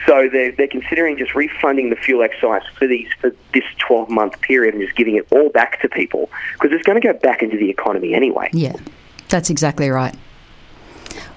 So 0.05 0.27
they're, 0.29 0.51
they're 0.51 0.67
considering 0.67 1.17
just 1.17 1.33
refunding 1.33 1.89
the 1.89 1.95
fuel 1.95 2.23
excise 2.23 2.63
for 2.77 2.87
these 2.87 3.07
for 3.19 3.33
this 3.53 3.63
twelve 3.79 4.09
month 4.09 4.41
period 4.41 4.73
and 4.73 4.83
just 4.83 4.97
giving 4.97 5.15
it 5.15 5.27
all 5.31 5.49
back 5.49 5.81
to 5.81 5.89
people 5.89 6.29
because 6.53 6.75
it's 6.75 6.85
going 6.85 6.99
to 6.99 7.07
go 7.07 7.17
back 7.19 7.41
into 7.41 7.57
the 7.57 7.69
economy 7.69 8.13
anyway. 8.13 8.49
Yeah, 8.51 8.75
that's 9.29 9.49
exactly 9.49 9.89
right. 9.89 10.15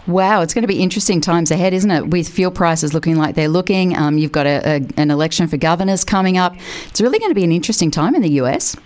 Wow, 0.06 0.42
it's 0.42 0.54
going 0.54 0.62
to 0.62 0.68
be 0.68 0.80
interesting 0.80 1.20
times 1.20 1.50
ahead, 1.50 1.72
isn't 1.72 1.90
it? 1.90 2.08
With 2.08 2.28
fuel 2.28 2.52
prices 2.52 2.94
looking 2.94 3.16
like 3.16 3.34
they're 3.34 3.48
looking, 3.48 3.96
um, 3.96 4.18
you've 4.18 4.32
got 4.32 4.46
a, 4.46 4.62
a, 4.64 4.86
an 4.96 5.10
election 5.10 5.48
for 5.48 5.56
governors 5.56 6.04
coming 6.04 6.38
up. 6.38 6.54
It's 6.86 7.00
really 7.00 7.18
going 7.18 7.30
to 7.30 7.34
be 7.34 7.42
an 7.42 7.50
interesting 7.50 7.90
time 7.90 8.14
in 8.14 8.22
the 8.22 8.30
US. 8.42 8.76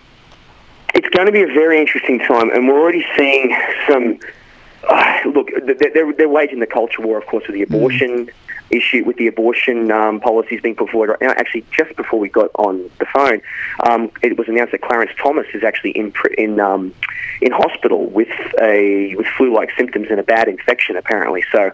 It's 0.95 1.09
going 1.11 1.27
to 1.27 1.33
be 1.33 1.43
a 1.43 1.47
very 1.47 1.79
interesting 1.79 2.19
time, 2.21 2.51
and 2.51 2.67
we're 2.67 2.81
already 2.81 3.07
seeing 3.17 3.55
some. 3.89 4.19
Uh, 4.89 5.21
look, 5.27 5.51
they're, 5.67 6.13
they're 6.13 6.29
waging 6.29 6.61
the 6.61 6.67
culture 6.67 7.03
war, 7.03 7.19
of 7.19 7.27
course, 7.27 7.47
with 7.47 7.55
the 7.55 7.63
abortion 7.63 8.31
issue, 8.71 9.05
with 9.05 9.17
the 9.17 9.27
abortion 9.27 9.91
um, 9.91 10.21
policies 10.21 10.61
being 10.61 10.75
put 10.77 10.91
forward 10.91 11.11
right 11.11 11.21
now. 11.21 11.31
Actually, 11.31 11.65
just 11.71 11.95
before 11.97 12.19
we 12.19 12.29
got 12.29 12.51
on 12.55 12.91
the 12.99 13.07
phone, 13.07 13.41
um, 13.89 14.11
it 14.23 14.39
was 14.39 14.49
announced 14.49 14.73
that 14.73 14.83
Clarence 14.83 15.13
Thomas 15.23 15.47
is 15.55 15.63
actually 15.65 15.91
in 15.93 16.13
in 16.39 16.61
um, 16.61 16.95
in 17.41 17.53
hospital 17.53 18.07
with 18.07 18.29
a 18.61 19.15
with 19.17 19.27
flu-like 19.37 19.71
symptoms 19.77 20.09
and 20.11 20.21
a 20.21 20.25
bad 20.25 20.49
infection, 20.49 20.97
apparently. 20.97 21.43
So. 21.53 21.71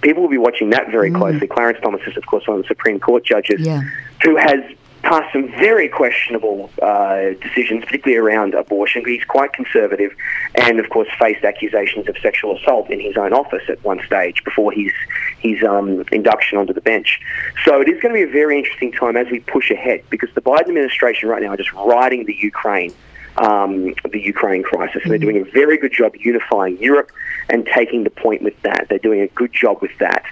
People 0.00 0.22
will 0.22 0.30
be 0.30 0.38
watching 0.38 0.70
that 0.70 0.92
very 0.92 1.10
closely. 1.10 1.48
Clarence 1.48 1.80
Thomas 1.82 2.00
is, 2.06 2.16
of 2.16 2.24
course, 2.24 2.46
one 2.46 2.58
of 2.58 2.62
the 2.62 2.68
Supreme 2.68 3.00
Court 3.00 3.24
judges 3.24 3.60
Yeah. 3.66 3.80
who 4.22 4.36
has 4.36 4.60
passed 5.08 5.32
some 5.32 5.48
very 5.52 5.88
questionable 5.88 6.70
uh, 6.82 7.30
decisions, 7.40 7.82
particularly 7.86 8.18
around 8.18 8.52
abortion. 8.52 9.02
He's 9.06 9.24
quite 9.24 9.54
conservative, 9.54 10.14
and 10.54 10.78
of 10.78 10.90
course 10.90 11.08
faced 11.18 11.44
accusations 11.44 12.08
of 12.08 12.16
sexual 12.18 12.58
assault 12.58 12.90
in 12.90 13.00
his 13.00 13.16
own 13.16 13.32
office 13.32 13.62
at 13.68 13.82
one 13.82 14.00
stage 14.04 14.44
before 14.44 14.70
his 14.70 14.92
his 15.38 15.62
um, 15.64 16.04
induction 16.12 16.58
onto 16.58 16.74
the 16.74 16.82
bench. 16.82 17.20
So 17.64 17.80
it 17.80 17.88
is 17.88 18.00
going 18.02 18.14
to 18.14 18.20
be 18.22 18.28
a 18.28 18.32
very 18.32 18.58
interesting 18.58 18.92
time 18.92 19.16
as 19.16 19.28
we 19.30 19.40
push 19.40 19.70
ahead 19.70 20.02
because 20.10 20.28
the 20.34 20.42
Biden 20.42 20.68
administration 20.68 21.30
right 21.30 21.42
now 21.42 21.52
are 21.54 21.56
just 21.56 21.72
riding 21.72 22.26
the 22.26 22.34
Ukraine. 22.34 22.92
Um, 23.38 23.94
the 24.10 24.20
Ukraine 24.20 24.64
crisis, 24.64 25.00
they're 25.06 25.16
doing 25.16 25.36
a 25.36 25.44
very 25.44 25.78
good 25.78 25.92
job 25.92 26.16
unifying 26.18 26.76
Europe 26.78 27.12
and 27.48 27.64
taking 27.72 28.02
the 28.02 28.10
point 28.10 28.42
with 28.42 28.60
that. 28.62 28.86
They're 28.88 28.98
doing 28.98 29.20
a 29.20 29.28
good 29.28 29.52
job 29.52 29.80
with 29.80 29.96
that. 30.00 30.24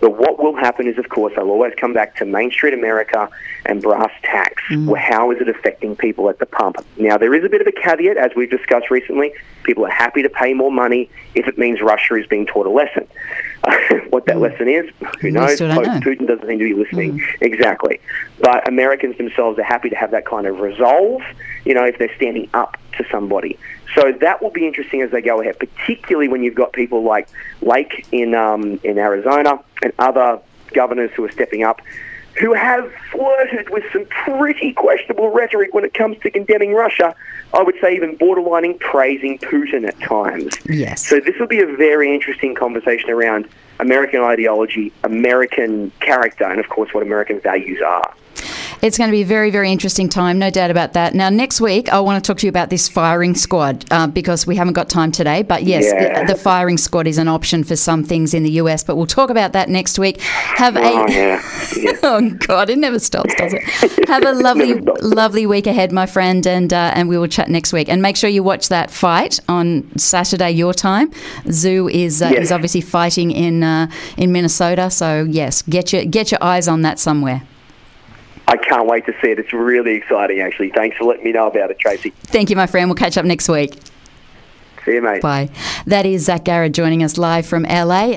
But 0.00 0.18
what 0.18 0.42
will 0.42 0.54
happen 0.54 0.86
is, 0.86 0.98
of 0.98 1.08
course, 1.08 1.32
they'll 1.34 1.50
always 1.50 1.74
come 1.76 1.92
back 1.92 2.16
to 2.16 2.24
Main 2.24 2.50
Street 2.50 2.74
America 2.74 3.28
and 3.66 3.82
brass 3.82 4.12
tacks. 4.22 4.62
Well, 4.86 5.00
how 5.00 5.30
is 5.32 5.40
it 5.40 5.48
affecting 5.48 5.96
people 5.96 6.28
at 6.28 6.38
the 6.38 6.46
pump? 6.46 6.76
Now, 6.96 7.18
there 7.18 7.34
is 7.34 7.44
a 7.44 7.48
bit 7.48 7.60
of 7.60 7.66
a 7.66 7.72
caveat, 7.72 8.16
as 8.16 8.30
we've 8.36 8.50
discussed 8.50 8.90
recently. 8.90 9.32
People 9.64 9.84
are 9.84 9.90
happy 9.90 10.22
to 10.22 10.30
pay 10.30 10.54
more 10.54 10.70
money 10.70 11.10
if 11.34 11.48
it 11.48 11.58
means 11.58 11.80
Russia 11.80 12.14
is 12.14 12.26
being 12.26 12.46
taught 12.46 12.66
a 12.66 12.70
lesson. 12.70 13.06
what 14.10 14.24
that 14.26 14.38
lesson 14.38 14.68
is, 14.68 14.88
who 15.20 15.30
knows? 15.30 15.60
know. 15.60 15.80
Putin 16.00 16.26
doesn't 16.26 16.46
seem 16.46 16.58
to 16.58 16.64
be 16.64 16.74
listening. 16.74 17.22
Exactly. 17.40 18.00
But 18.40 18.66
Americans 18.68 19.18
themselves 19.18 19.58
are 19.58 19.64
happy 19.64 19.90
to 19.90 19.96
have 19.96 20.12
that 20.12 20.24
kind 20.24 20.46
of 20.46 20.60
resolve, 20.60 21.22
you 21.64 21.74
know, 21.74 21.84
if 21.84 21.98
they're 21.98 22.14
standing 22.16 22.48
up 22.54 22.78
to 22.98 23.04
somebody. 23.10 23.58
So 23.94 24.12
that 24.20 24.42
will 24.42 24.50
be 24.50 24.66
interesting 24.66 25.02
as 25.02 25.10
they 25.10 25.22
go 25.22 25.40
ahead, 25.40 25.58
particularly 25.58 26.28
when 26.28 26.42
you've 26.42 26.54
got 26.54 26.72
people 26.72 27.02
like 27.02 27.28
Lake 27.62 28.06
in 28.12 28.34
um, 28.34 28.78
in 28.84 28.98
Arizona 28.98 29.62
and 29.82 29.92
other 29.98 30.40
governors 30.72 31.10
who 31.14 31.24
are 31.24 31.32
stepping 31.32 31.62
up, 31.62 31.80
who 32.38 32.52
have 32.52 32.92
flirted 33.10 33.70
with 33.70 33.84
some 33.92 34.04
pretty 34.06 34.72
questionable 34.72 35.30
rhetoric 35.30 35.74
when 35.74 35.84
it 35.84 35.94
comes 35.94 36.18
to 36.18 36.30
condemning 36.30 36.74
Russia. 36.74 37.14
I 37.54 37.62
would 37.62 37.76
say 37.80 37.96
even 37.96 38.18
borderlining 38.18 38.78
praising 38.78 39.38
Putin 39.38 39.88
at 39.88 39.98
times. 40.00 40.54
Yes. 40.68 41.06
So 41.06 41.18
this 41.18 41.38
will 41.40 41.46
be 41.46 41.60
a 41.60 41.66
very 41.66 42.14
interesting 42.14 42.54
conversation 42.54 43.08
around 43.10 43.48
American 43.80 44.20
ideology, 44.20 44.92
American 45.02 45.90
character, 46.00 46.44
and 46.44 46.60
of 46.60 46.68
course 46.68 46.92
what 46.92 47.02
American 47.02 47.40
values 47.40 47.80
are. 47.80 48.14
It's 48.80 48.96
going 48.96 49.08
to 49.08 49.12
be 49.12 49.22
a 49.22 49.26
very, 49.26 49.50
very 49.50 49.72
interesting 49.72 50.08
time, 50.08 50.38
no 50.38 50.50
doubt 50.50 50.70
about 50.70 50.92
that. 50.92 51.12
Now, 51.14 51.30
next 51.30 51.60
week, 51.60 51.88
I 51.92 51.98
want 51.98 52.22
to 52.22 52.26
talk 52.26 52.38
to 52.38 52.46
you 52.46 52.48
about 52.48 52.70
this 52.70 52.88
firing 52.88 53.34
squad 53.34 53.84
uh, 53.90 54.06
because 54.06 54.46
we 54.46 54.54
haven't 54.54 54.74
got 54.74 54.88
time 54.88 55.10
today. 55.10 55.42
But 55.42 55.64
yes, 55.64 55.84
Yeah. 55.86 56.24
the, 56.26 56.34
the 56.34 56.38
firing 56.38 56.78
squad 56.78 57.08
is 57.08 57.18
an 57.18 57.26
option 57.26 57.64
for 57.64 57.74
some 57.74 58.04
things 58.04 58.34
in 58.34 58.44
the 58.44 58.52
US, 58.52 58.84
but 58.84 58.94
we'll 58.96 59.06
talk 59.06 59.30
about 59.30 59.52
that 59.54 59.68
next 59.68 59.98
week. 59.98 60.20
Have 60.20 60.76
a. 60.76 60.80
Oh 60.80 61.06
yeah, 61.08 61.42
yeah. 61.76 61.92
Oh 62.04 62.30
God! 62.46 62.70
It 62.70 62.78
never 62.78 62.98
stops, 63.00 63.34
does 63.34 63.52
it? 63.52 64.08
Have 64.08 64.24
a 64.24 64.32
lovely, 64.48 64.74
lovely 64.74 65.44
week 65.46 65.66
ahead, 65.66 65.90
my 65.92 66.06
friend, 66.06 66.46
and 66.46 66.72
uh, 66.72 66.92
and 66.94 67.08
we 67.08 67.18
will 67.18 67.26
chat 67.26 67.48
next 67.50 67.72
week. 67.72 67.88
And 67.88 68.00
make 68.00 68.16
sure 68.16 68.30
you 68.30 68.42
watch 68.44 68.68
that 68.68 68.90
fight 68.90 69.40
on 69.48 69.90
Saturday 69.98 70.52
your 70.52 70.72
time. 70.72 71.10
Zoo 71.50 71.88
is 71.88 72.22
uh, 72.22 72.26
is 72.28 72.52
obviously 72.52 72.80
fighting 72.80 73.30
in 73.32 73.62
uh, 73.64 73.90
in 74.16 74.30
Minnesota, 74.32 74.88
so 74.90 75.24
yes, 75.28 75.62
get 75.62 75.92
your 75.92 76.04
get 76.04 76.30
your 76.30 76.42
eyes 76.42 76.68
on 76.68 76.82
that 76.82 76.98
somewhere. 77.00 77.42
I 78.48 78.56
can't 78.56 78.86
wait 78.88 79.04
to 79.04 79.12
see 79.22 79.30
it. 79.30 79.38
It's 79.38 79.52
really 79.52 79.92
exciting, 79.92 80.40
actually. 80.40 80.70
Thanks 80.70 80.96
for 80.96 81.04
letting 81.04 81.24
me 81.24 81.32
know 81.32 81.48
about 81.48 81.70
it, 81.70 81.78
Tracy. 81.78 82.10
Thank 82.10 82.48
you, 82.48 82.56
my 82.56 82.66
friend. 82.66 82.88
We'll 82.88 82.96
catch 82.96 83.18
up 83.18 83.26
next 83.26 83.46
week. 83.48 83.74
See 84.86 84.94
you, 84.94 85.02
mate. 85.02 85.20
Bye. 85.20 85.50
That 85.86 86.06
is 86.06 86.24
Zac 86.24 86.46
Garred 86.46 86.72
joining 86.72 87.02
us 87.02 87.18
live 87.18 87.46
from 87.46 87.64
LA. 87.64 88.16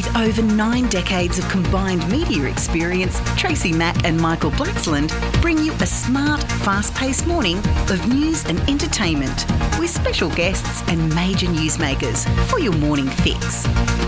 With 0.00 0.16
over 0.16 0.40
nine 0.40 0.88
decades 0.88 1.38
of 1.38 1.46
combined 1.50 2.10
media 2.10 2.44
experience, 2.44 3.20
Tracy 3.36 3.70
Mack 3.70 4.02
and 4.06 4.18
Michael 4.18 4.50
Blacksland 4.52 5.12
bring 5.42 5.58
you 5.58 5.72
a 5.74 5.86
smart, 5.86 6.42
fast 6.64 6.94
paced 6.94 7.26
morning 7.26 7.58
of 7.90 8.08
news 8.08 8.46
and 8.46 8.58
entertainment 8.60 9.44
with 9.78 9.90
special 9.90 10.30
guests 10.30 10.82
and 10.88 11.14
major 11.14 11.48
newsmakers 11.48 12.24
for 12.48 12.58
your 12.60 12.72
morning 12.76 13.10
fix. 13.10 13.66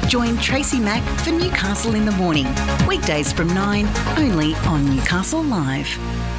Join 0.08 0.38
Tracy 0.38 0.78
Mack 0.78 1.02
for 1.20 1.32
Newcastle 1.32 1.94
in 1.94 2.06
the 2.06 2.12
Morning, 2.12 2.46
weekdays 2.88 3.30
from 3.30 3.48
9, 3.48 3.86
only 4.16 4.54
on 4.64 4.86
Newcastle 4.86 5.42
Live. 5.42 6.31